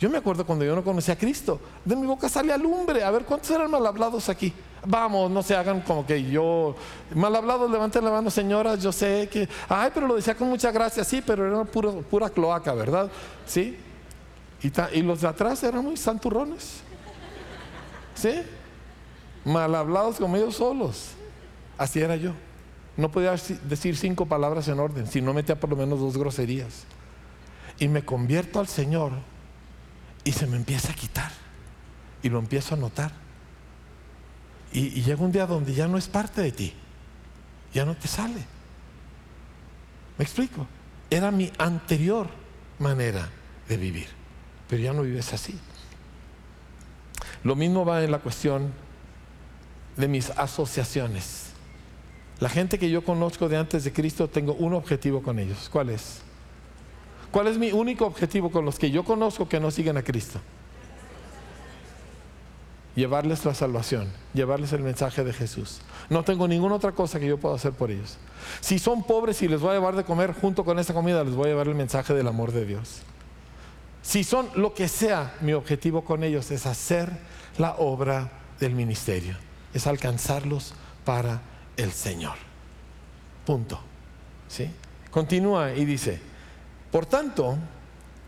[0.00, 3.04] Yo me acuerdo cuando yo no conocía a Cristo, de mi boca sale lumbre.
[3.04, 4.52] A ver, ¿cuántos eran mal hablados aquí?
[4.84, 6.74] Vamos, no se hagan como que yo.
[7.14, 8.82] Mal hablados, levanten la mano, señoras.
[8.82, 9.48] Yo sé que.
[9.68, 13.10] Ay, pero lo decía con mucha gracia, sí, pero era pura, pura cloaca, ¿verdad?
[13.46, 13.78] Sí.
[14.62, 16.80] Y, y los de atrás eran muy santurrones.
[18.14, 18.42] ¿Sí?
[19.44, 21.10] Mal hablados como ellos solos.
[21.76, 22.32] Así era yo.
[22.96, 23.34] No podía
[23.64, 26.84] decir cinco palabras en orden, si no metía por lo menos dos groserías.
[27.78, 29.12] Y me convierto al Señor
[30.22, 31.32] y se me empieza a quitar.
[32.22, 33.12] Y lo empiezo a notar.
[34.72, 36.72] Y, llega un día donde ya no es parte de ti.
[37.72, 38.44] Ya no te sale.
[40.16, 40.66] ¿Me explico?
[41.10, 42.28] Era mi anterior
[42.78, 43.28] manera
[43.68, 44.08] de vivir.
[44.68, 45.58] Pero ya no vives así.
[47.42, 48.72] Lo mismo va en la cuestión
[49.96, 51.50] de mis asociaciones.
[52.40, 55.68] La gente que yo conozco de antes de Cristo, tengo un objetivo con ellos.
[55.72, 56.20] ¿Cuál es?
[57.30, 60.40] ¿Cuál es mi único objetivo con los que yo conozco que no siguen a Cristo?
[62.94, 65.80] Llevarles la salvación, llevarles el mensaje de Jesús.
[66.10, 68.18] No tengo ninguna otra cosa que yo pueda hacer por ellos.
[68.60, 71.34] Si son pobres y les voy a llevar de comer junto con esta comida, les
[71.34, 73.02] voy a llevar el mensaje del amor de Dios.
[74.02, 77.10] Si son lo que sea, mi objetivo con ellos es hacer
[77.58, 78.30] la obra
[78.60, 79.34] del ministerio,
[79.74, 80.72] es alcanzarlos
[81.04, 81.42] para
[81.76, 82.36] el Señor.
[83.44, 83.80] Punto.
[84.48, 84.70] ¿Sí?
[85.10, 86.20] Continúa y dice,
[86.90, 87.58] por tanto,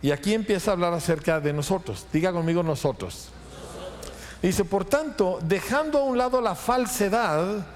[0.02, 2.06] y aquí empieza a hablar acerca de nosotros.
[2.12, 3.30] Diga conmigo nosotros.
[4.42, 7.66] Dice, por tanto, dejando a un lado la falsedad,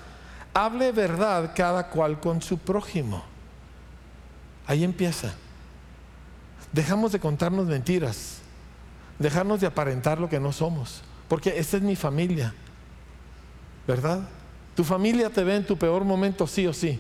[0.53, 3.23] hable verdad cada cual con su prójimo.
[4.67, 5.33] Ahí empieza.
[6.73, 8.39] Dejamos de contarnos mentiras,
[9.19, 12.55] dejarnos de aparentar lo que no somos, porque esta es mi familia,
[13.91, 14.21] ¿verdad?
[14.75, 16.99] Tu familia te ve en tu peor momento, sí o sí.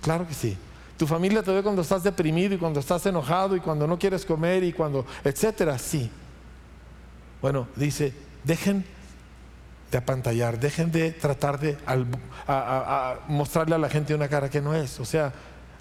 [0.00, 0.56] Claro que sí.
[0.96, 4.24] Tu familia te ve cuando estás deprimido y cuando estás enojado y cuando no quieres
[4.24, 6.10] comer y cuando, etcétera, sí.
[7.40, 8.14] Bueno, dice,
[8.44, 8.84] dejen
[9.90, 11.76] de apantallar, dejen de tratar de
[13.28, 15.00] mostrarle a la gente una cara que no es.
[15.00, 15.32] O sea,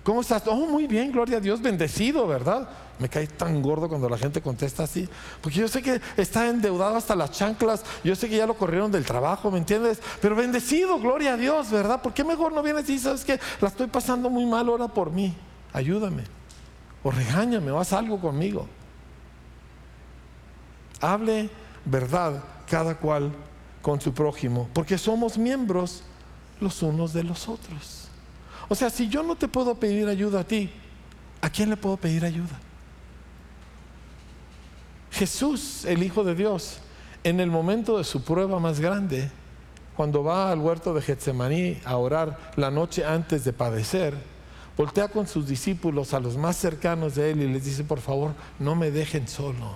[0.04, 0.44] ¿cómo estás?
[0.48, 2.70] Oh, muy bien, gloria a Dios, bendecido, ¿verdad?
[3.00, 5.10] Me cae tan gordo cuando la gente contesta así.
[5.42, 7.84] Porque yo sé que está endeudado hasta las chanclas.
[8.04, 10.00] Yo sé que ya lo corrieron del trabajo, ¿me entiendes?
[10.22, 12.02] Pero bendecido, gloria a Dios, ¿verdad?
[12.02, 15.12] ¿Por qué mejor no vienes y sabes que la estoy pasando muy mal, ora por
[15.12, 15.36] mí?
[15.74, 16.24] Ayúdame.
[17.04, 18.68] O regáñame o haz algo conmigo.
[21.00, 21.50] Hable
[21.86, 23.32] verdad cada cual
[23.82, 24.70] con su prójimo.
[24.74, 26.04] Porque somos miembros
[26.60, 28.01] los unos de los otros.
[28.72, 30.70] O sea, si yo no te puedo pedir ayuda a ti,
[31.42, 32.58] ¿a quién le puedo pedir ayuda?
[35.12, 36.78] Jesús, el Hijo de Dios,
[37.26, 39.30] en el momento de su prueba más grande,
[39.98, 44.16] cuando va al huerto de Getsemaní a orar la noche antes de padecer,
[44.78, 48.36] voltea con sus discípulos a los más cercanos de él y les dice, por favor,
[48.58, 49.74] no me dejen solo.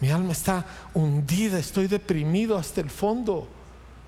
[0.00, 3.48] Mi alma está hundida, estoy deprimido hasta el fondo.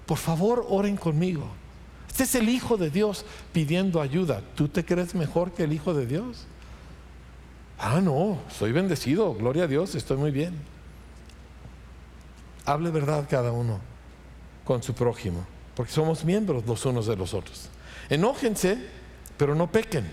[0.05, 1.49] Por favor, oren conmigo.
[2.17, 4.41] Este es el Hijo de Dios pidiendo ayuda.
[4.55, 6.47] ¿Tú te crees mejor que el Hijo de Dios?
[7.79, 10.55] Ah, no, soy bendecido, gloria a Dios, estoy muy bien.
[12.64, 13.81] Hable verdad cada uno
[14.64, 15.45] con su prójimo,
[15.75, 17.69] porque somos miembros los unos de los otros.
[18.09, 18.79] Enójense,
[19.37, 20.11] pero no pequen.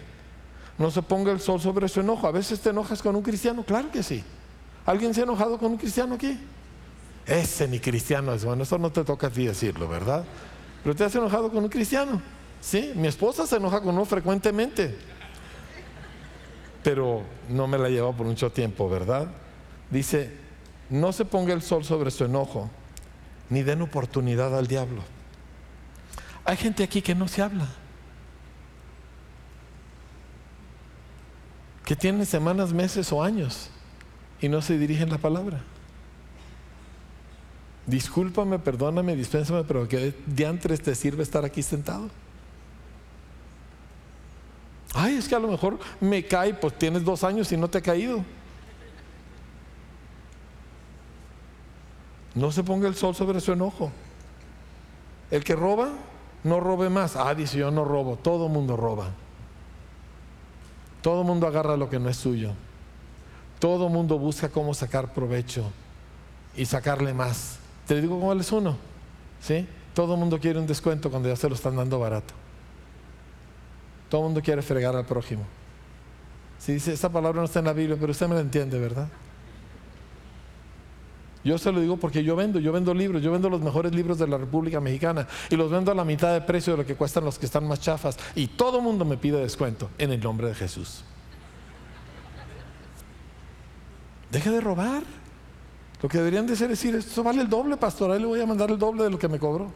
[0.77, 2.27] No se ponga el sol sobre su enojo.
[2.27, 4.21] A veces te enojas con un cristiano, claro que sí.
[4.85, 6.37] ¿Alguien se ha enojado con un cristiano aquí?
[7.25, 10.25] Ese ni cristiano es bueno, eso no te toca a ti decirlo, ¿verdad?
[10.83, 12.21] Pero te has enojado con un cristiano.
[12.61, 14.95] Sí, mi esposa se enoja con uno frecuentemente
[16.83, 19.27] pero no me la lleva por mucho tiempo, ¿verdad?
[19.89, 20.31] Dice,
[20.89, 22.69] no se ponga el sol sobre su enojo,
[23.49, 25.01] ni den oportunidad al diablo.
[26.45, 27.67] Hay gente aquí que no se habla,
[31.85, 33.69] que tiene semanas, meses o años
[34.41, 35.61] y no se dirigen la palabra.
[37.85, 42.09] Discúlpame, perdóname, dispénsame, pero ¿qué diantres te sirve estar aquí sentado?
[44.93, 47.79] Ay, es que a lo mejor me cae, pues tienes dos años y no te
[47.79, 48.23] ha caído.
[52.35, 53.91] No se ponga el sol sobre su enojo.
[55.29, 55.89] El que roba,
[56.43, 57.15] no robe más.
[57.15, 58.17] Ah, dice yo no robo.
[58.17, 59.09] Todo mundo roba.
[61.01, 62.53] Todo mundo agarra lo que no es suyo.
[63.59, 65.71] Todo mundo busca cómo sacar provecho
[66.55, 67.62] y sacarle más.
[67.87, 68.77] Te digo cuál es uno.
[69.41, 69.67] ¿Sí?
[69.93, 72.33] Todo mundo quiere un descuento cuando ya se lo están dando barato.
[74.09, 75.43] Todo el mundo quiere fregar al prójimo.
[76.59, 79.09] Si dice, esta palabra no está en la Biblia, pero usted me la entiende, ¿verdad?
[81.43, 84.17] Yo se lo digo porque yo vendo, yo vendo libros, yo vendo los mejores libros
[84.17, 86.95] de la República Mexicana y los vendo a la mitad de precio de lo que
[86.95, 88.17] cuestan los que están más chafas.
[88.33, 91.03] Y todo el mundo me pide descuento en el nombre de Jesús.
[94.33, 95.03] deje de robar.
[96.03, 98.41] Lo que deberían de hacer es decir, esto vale el doble, pastor, ahí le voy
[98.41, 99.71] a mandar el doble de lo que me cobró.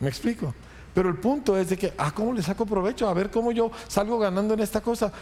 [0.00, 0.54] ¿Me explico?
[0.94, 3.06] Pero el punto es de que, ah, ¿cómo le saco provecho?
[3.06, 5.12] A ver cómo yo salgo ganando en esta cosa.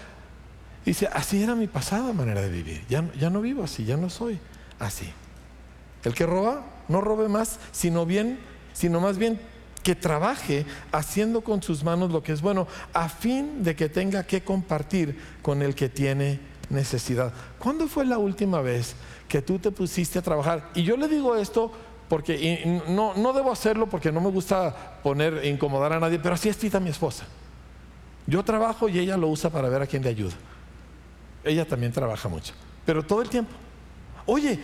[0.85, 2.85] Dice, así era mi pasada manera de vivir.
[2.89, 4.39] Ya, ya no vivo así, ya no soy
[4.79, 5.13] así.
[6.05, 8.39] El que roba, no robe más, sino bien,
[8.73, 9.41] sino más bien
[9.83, 14.23] que trabaje haciendo con sus manos lo que es bueno, a fin de que tenga
[14.23, 17.33] que compartir con el que tiene necesidad.
[17.59, 18.95] ¿Cuándo fue la última vez
[19.29, 20.71] que tú te pusiste a trabajar?
[20.75, 21.71] Y yo le digo esto
[22.09, 26.49] porque no, no debo hacerlo porque no me gusta poner, incomodar a nadie, pero así
[26.49, 27.25] es mi esposa.
[28.27, 30.35] Yo trabajo y ella lo usa para ver a quién le ayuda.
[31.45, 32.53] Ella también trabaja mucho,
[32.85, 33.53] pero todo el tiempo.
[34.27, 34.59] Oye,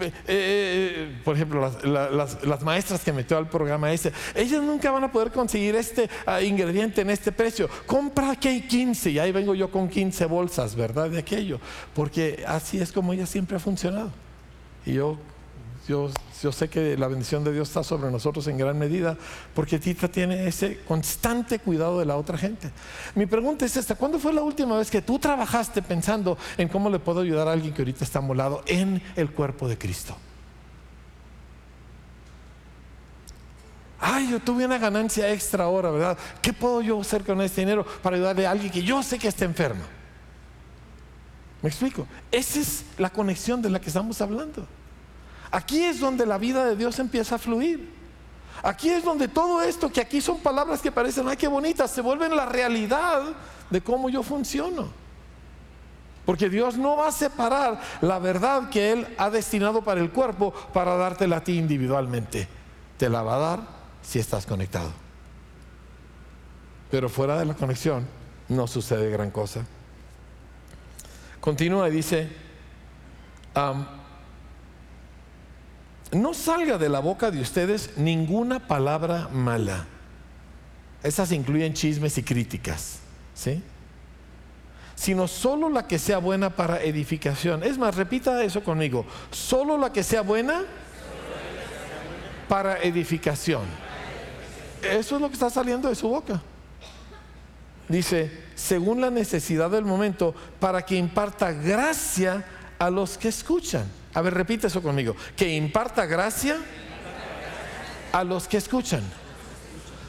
[0.00, 5.12] eh, eh, por ejemplo, las, maestras que metió al programa ese, ellas nunca van a
[5.12, 7.68] poder conseguir este ah, ingrediente en este precio.
[7.86, 11.10] Compra que hay 15 y ahí vengo yo con 15 bolsas, ¿verdad?
[11.10, 11.60] De aquello.
[11.94, 14.10] Porque así es como ella siempre ha funcionado.
[14.84, 15.18] Y yo
[15.88, 19.16] yo, sé que la bendición de Dios está sobre nosotros en gran medida
[19.54, 22.70] porque Tita tiene ese constante cuidado de la otra gente.
[23.14, 26.90] Mi pregunta es esta, ¿cuándo fue la última vez que tú trabajaste pensando en cómo
[26.90, 30.14] le puedo ayudar a alguien que ahorita está molado en el cuerpo de Cristo?
[34.00, 36.18] Ay, yo tuve una ganancia extra ahora, ¿verdad?
[36.40, 39.26] ¿Qué puedo yo hacer con este dinero para ayudarle a alguien que yo sé que
[39.26, 39.82] está enfermo?
[41.62, 42.06] ¿Me explico?
[42.30, 44.77] Esa es la conexión de la que estamos hablando.
[45.50, 47.96] Aquí es donde la vida de Dios empieza a fluir.
[48.62, 52.00] Aquí es donde todo esto, que aquí son palabras que parecen, ay, qué bonitas, se
[52.00, 53.22] vuelven la realidad
[53.70, 54.88] de cómo yo funciono.
[56.26, 60.52] Porque Dios no va a separar la verdad que Él ha destinado para el cuerpo
[60.74, 62.46] para dártela a ti individualmente.
[62.98, 63.60] Te la va a dar
[64.02, 64.90] si estás conectado.
[66.90, 68.06] Pero fuera de la conexión
[68.48, 69.64] no sucede gran cosa.
[71.40, 72.28] Continúa y dice,
[76.12, 79.86] no salga de la boca de ustedes ninguna palabra mala.
[81.02, 82.98] Esas incluyen chismes y críticas,
[83.34, 83.62] ¿sí?
[84.94, 87.62] Sino solo la que sea buena para edificación.
[87.62, 89.06] Es más, repita eso conmigo.
[89.30, 90.64] Solo la que sea buena
[92.48, 93.62] para edificación.
[94.82, 96.42] Eso es lo que está saliendo de su boca.
[97.88, 102.44] Dice, según la necesidad del momento, para que imparta gracia
[102.78, 103.97] a los que escuchan.
[104.14, 105.14] A ver, repite eso conmigo.
[105.36, 106.56] Que imparta gracia
[108.12, 109.02] a los que escuchan.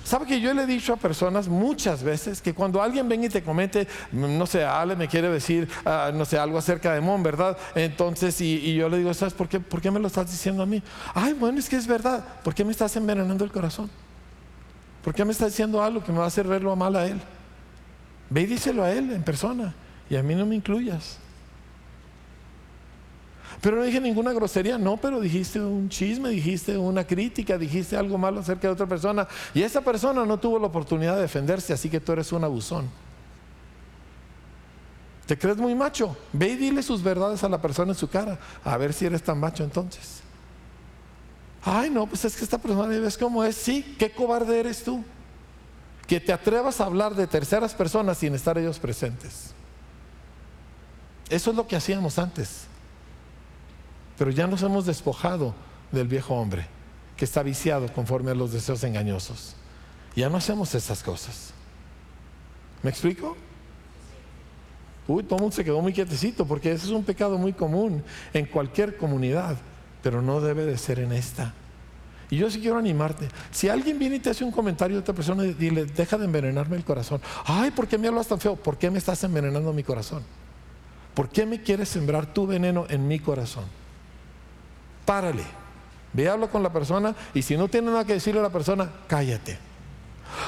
[0.09, 3.29] ¿Sabe que yo le he dicho a personas muchas veces que cuando alguien venga y
[3.29, 7.21] te comete, no sé, Ale me quiere decir, ah, no sé, algo acerca de Mon,
[7.21, 7.55] ¿verdad?
[7.75, 10.65] Entonces, y, yo le digo, ¿sabes por qué, por qué me lo estás diciendo a
[10.65, 10.81] mí?
[11.13, 12.25] Ay, bueno, es que es verdad.
[12.43, 13.87] ¿Por qué me estás envenenando el corazón?
[15.03, 17.21] ¿Por qué me estás diciendo algo que me va a hacer verlo mal a él?
[18.31, 19.75] Ve y díselo a él en persona
[20.09, 21.19] y a mí no me incluyas.
[23.61, 28.17] Pero no dije ninguna grosería, no, pero dijiste un chisme, dijiste una crítica, dijiste algo
[28.17, 29.27] malo acerca de otra persona.
[29.53, 32.89] Y esa persona no tuvo la oportunidad de defenderse, así que tú eres un abusón.
[35.25, 36.15] ¿Te crees muy macho?
[36.31, 39.21] Ve y dile sus verdades a la persona en su cara, a ver si eres
[39.21, 40.21] tan macho entonces.
[41.61, 43.55] Ay, no, pues es que esta persona ves cómo es.
[43.55, 45.03] Sí, qué cobarde eres tú.
[46.07, 49.53] Que te atrevas a hablar de terceras personas sin estar ellos presentes.
[51.29, 52.69] Eso es lo que hacíamos antes.
[54.19, 55.55] Pero ya nos hemos despojado
[55.93, 56.67] del viejo hombre
[57.15, 59.55] que está viciado conforme a los deseos engañosos.
[60.13, 61.53] Ya no hacemos esas cosas.
[62.83, 63.37] ¿Me explico?
[65.07, 68.03] Uy, todo el mundo se quedó muy quietecito porque ese es un pecado muy común
[68.33, 69.55] en cualquier comunidad,
[70.03, 71.53] pero no debe de ser en esta.
[72.29, 73.29] Y yo sí quiero animarte.
[73.51, 76.75] Si alguien viene y te hace un comentario de otra persona, dile, deja de envenenarme
[76.75, 77.21] el corazón.
[77.45, 78.57] Ay, ¿por qué me hablas tan feo?
[78.57, 80.23] ¿Por qué me estás envenenando mi corazón?
[81.13, 83.78] ¿Por qué me quieres sembrar tu veneno en mi corazón?
[85.09, 85.43] Párale.
[86.13, 88.87] Ve, habla con la persona y si no tiene nada que decirle a la persona,
[89.07, 89.57] cállate.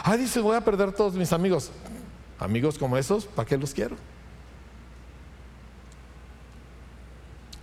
[0.03, 1.71] Ah, dice, voy a perder todos mis amigos.
[2.37, 3.95] Amigos como esos, ¿para qué los quiero?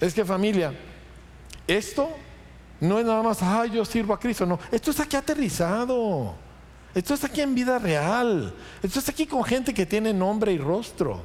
[0.01, 0.75] Es que familia,
[1.69, 2.09] esto
[2.81, 6.35] no es nada más, ah, yo sirvo a Cristo, no, esto está aquí aterrizado,
[6.93, 10.59] esto está aquí en vida real, esto está aquí con gente que tiene nombre y
[10.59, 11.23] rostro,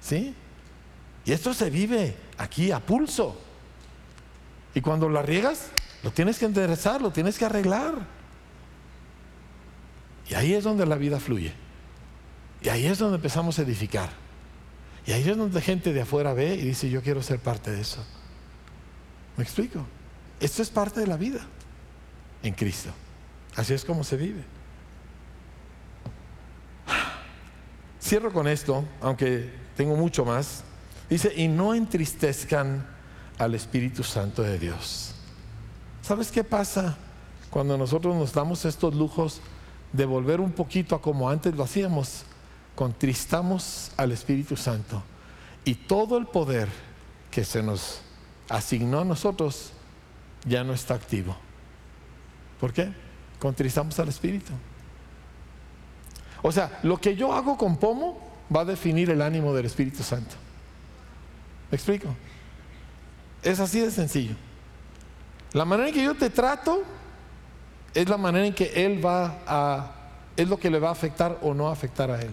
[0.00, 0.34] ¿sí?
[1.24, 3.53] Y esto se vive aquí a pulso.
[4.74, 5.68] Y cuando la riegas,
[6.02, 7.94] lo tienes que enderezar, lo tienes que arreglar.
[10.28, 11.52] Y ahí es donde la vida fluye.
[12.60, 14.10] Y ahí es donde empezamos a edificar.
[15.06, 17.80] Y ahí es donde gente de afuera ve y dice, yo quiero ser parte de
[17.80, 18.04] eso.
[19.36, 19.84] ¿Me explico?
[20.40, 21.40] Esto es parte de la vida
[22.42, 22.90] en Cristo.
[23.54, 24.42] Así es como se vive.
[28.02, 30.64] Cierro con esto, aunque tengo mucho más.
[31.08, 32.93] Dice, y no entristezcan
[33.38, 35.14] al Espíritu Santo de Dios.
[36.02, 36.96] ¿Sabes qué pasa
[37.50, 39.40] cuando nosotros nos damos estos lujos
[39.92, 42.24] de volver un poquito a como antes lo hacíamos?
[42.74, 45.02] Contristamos al Espíritu Santo
[45.64, 46.68] y todo el poder
[47.30, 48.00] que se nos
[48.48, 49.72] asignó a nosotros
[50.44, 51.36] ya no está activo.
[52.60, 52.92] ¿Por qué?
[53.38, 54.52] Contristamos al Espíritu.
[56.42, 58.20] O sea, lo que yo hago con pomo
[58.54, 60.34] va a definir el ánimo del Espíritu Santo.
[61.70, 62.08] ¿Me explico?
[63.44, 64.34] Es así de sencillo.
[65.52, 66.82] La manera en que yo te trato
[67.92, 69.92] es la manera en que Él va a,
[70.36, 72.32] es lo que le va a afectar o no afectar a Él.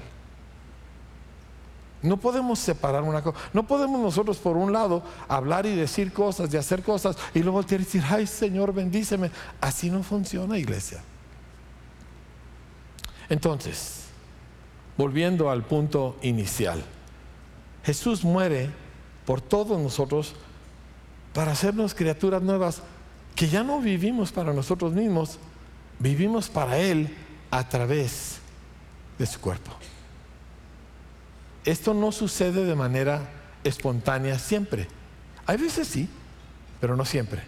[2.02, 3.38] No podemos separar una cosa.
[3.54, 7.58] No podemos nosotros, por un lado, hablar y decir cosas y hacer cosas y luego
[7.58, 9.30] voltear y decir, ay Señor, bendíceme.
[9.60, 11.04] Así no funciona, iglesia.
[13.30, 14.06] Entonces,
[14.98, 16.84] volviendo al punto inicial,
[17.84, 18.72] Jesús muere
[19.26, 20.34] por todos nosotros
[21.34, 22.82] para hacernos criaturas nuevas
[23.36, 25.40] que ya no vivimos para nosotros mismos,
[26.00, 27.16] vivimos para Él
[27.50, 28.40] a través
[29.18, 29.72] de su cuerpo.
[31.64, 33.30] Esto no sucede de manera
[33.64, 34.88] espontánea siempre.
[35.46, 36.10] Hay veces sí,
[36.80, 37.42] pero no siempre.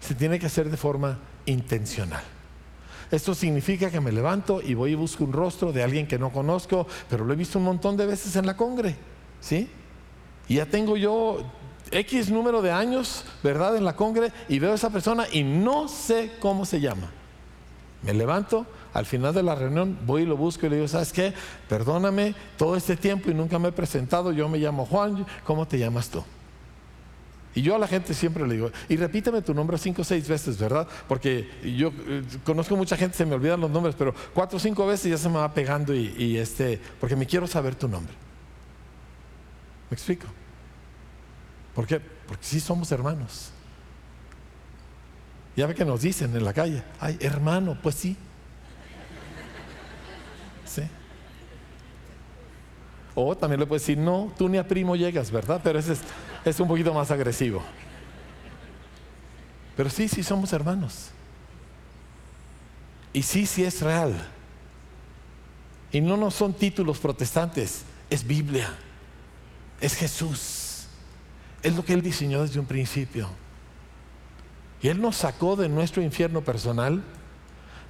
[0.00, 2.22] Se tiene que hacer de forma intencional.
[3.10, 6.32] Esto significa que me levanto y voy y busco un rostro de alguien que no
[6.32, 8.96] conozco, pero lo he visto un montón de veces en la congre,
[9.40, 9.70] ¿sí?
[10.48, 11.44] Y ya tengo yo
[11.90, 13.76] X número de años, ¿verdad?
[13.76, 17.10] En la congre y veo a esa persona y no sé cómo se llama.
[18.02, 21.12] Me levanto, al final de la reunión voy y lo busco y le digo, ¿sabes
[21.12, 21.32] qué?
[21.68, 25.78] Perdóname todo este tiempo y nunca me he presentado, yo me llamo Juan, ¿cómo te
[25.78, 26.22] llamas tú?
[27.54, 30.28] Y yo a la gente siempre le digo, y repíteme tu nombre cinco o seis
[30.28, 30.86] veces, ¿verdad?
[31.08, 34.86] Porque yo eh, conozco mucha gente, se me olvidan los nombres, pero cuatro o cinco
[34.86, 38.12] veces ya se me va pegando y este, porque me quiero saber tu nombre.
[39.90, 40.26] ¿Me explico?
[41.76, 42.00] ¿Por qué?
[42.00, 43.50] Porque sí somos hermanos.
[45.54, 48.16] Ya ve que nos dicen en la calle, ay, hermano, pues sí.
[50.64, 50.82] ¿Sí?
[53.14, 55.60] O también le puedes decir, no, tú ni a primo llegas, ¿verdad?
[55.62, 56.00] Pero ese es,
[56.46, 57.62] es un poquito más agresivo.
[59.76, 61.10] Pero sí, sí somos hermanos.
[63.12, 64.14] Y sí, sí es real.
[65.92, 68.74] Y no nos son títulos protestantes, es Biblia,
[69.78, 70.65] es Jesús.
[71.66, 73.28] Es lo que Él diseñó desde un principio.
[74.80, 77.02] Y Él nos sacó de nuestro infierno personal,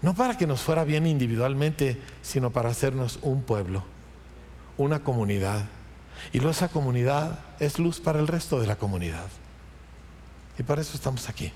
[0.01, 3.85] no para que nos fuera bien individualmente, sino para hacernos un pueblo,
[4.79, 5.67] una comunidad.
[6.33, 9.27] Y luego esa comunidad es luz para el resto de la comunidad.
[10.59, 11.53] Y para eso estamos aquí.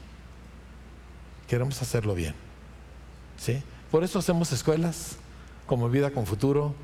[1.48, 2.34] Queremos hacerlo bien.
[3.38, 3.62] ¿Sí?
[3.90, 5.16] Por eso hacemos escuelas
[5.66, 6.74] como Vida con Futuro,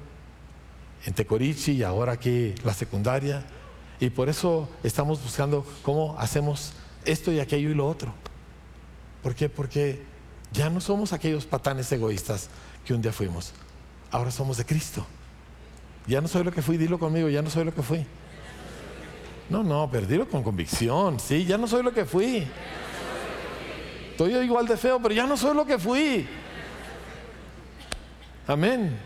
[1.04, 3.44] en Tecorichi y ahora aquí la secundaria
[3.98, 6.72] y por eso estamos buscando cómo hacemos
[7.04, 8.12] esto y aquello y lo otro.
[9.22, 9.48] ¿Por qué?
[9.48, 10.02] Porque
[10.52, 12.48] ya no somos aquellos patanes egoístas
[12.84, 13.52] que un día fuimos.
[14.10, 15.06] Ahora somos de Cristo.
[16.06, 18.06] Ya no soy lo que fui, dilo conmigo, ya no soy lo que fui.
[19.48, 22.46] No, no, pero dilo con convicción, sí, ya no soy lo que fui.
[24.10, 26.26] Estoy igual de feo, pero ya no soy lo que fui.
[28.46, 28.96] Amén.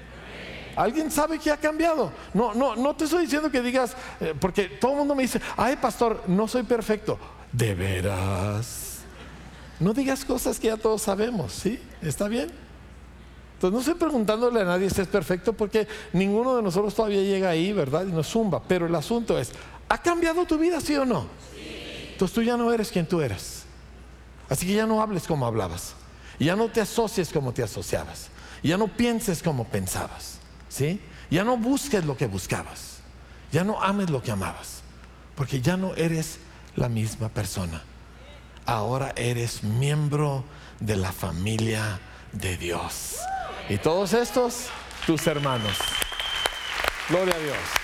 [0.76, 2.12] ¿Alguien sabe que ha cambiado?
[2.34, 5.40] No, no, no te estoy diciendo que digas, eh, porque todo el mundo me dice,
[5.56, 7.18] ay pastor, no soy perfecto.
[7.52, 9.00] De veras.
[9.80, 11.80] No digas cosas que ya todos sabemos, ¿sí?
[12.02, 12.50] ¿Está bien?
[13.54, 17.50] Entonces no estoy preguntándole a nadie si es perfecto porque ninguno de nosotros todavía llega
[17.50, 18.06] ahí, ¿verdad?
[18.06, 18.62] Y nos zumba.
[18.66, 19.52] Pero el asunto es,
[19.88, 21.26] ¿ha cambiado tu vida, sí o no?
[21.54, 22.12] Sí.
[22.12, 23.64] Entonces tú ya no eres quien tú eras.
[24.48, 25.94] Así que ya no hables como hablabas.
[26.38, 28.28] Ya no te asocies como te asociabas.
[28.62, 30.39] Ya no pienses como pensabas.
[30.70, 31.00] ¿Sí?
[31.30, 33.00] Ya no busques lo que buscabas,
[33.52, 34.80] ya no ames lo que amabas,
[35.34, 36.38] porque ya no eres
[36.76, 37.82] la misma persona.
[38.64, 40.44] Ahora eres miembro
[40.78, 42.00] de la familia
[42.32, 43.16] de Dios.
[43.68, 44.68] Y todos estos,
[45.06, 45.76] tus hermanos.
[47.08, 47.79] Gloria a Dios.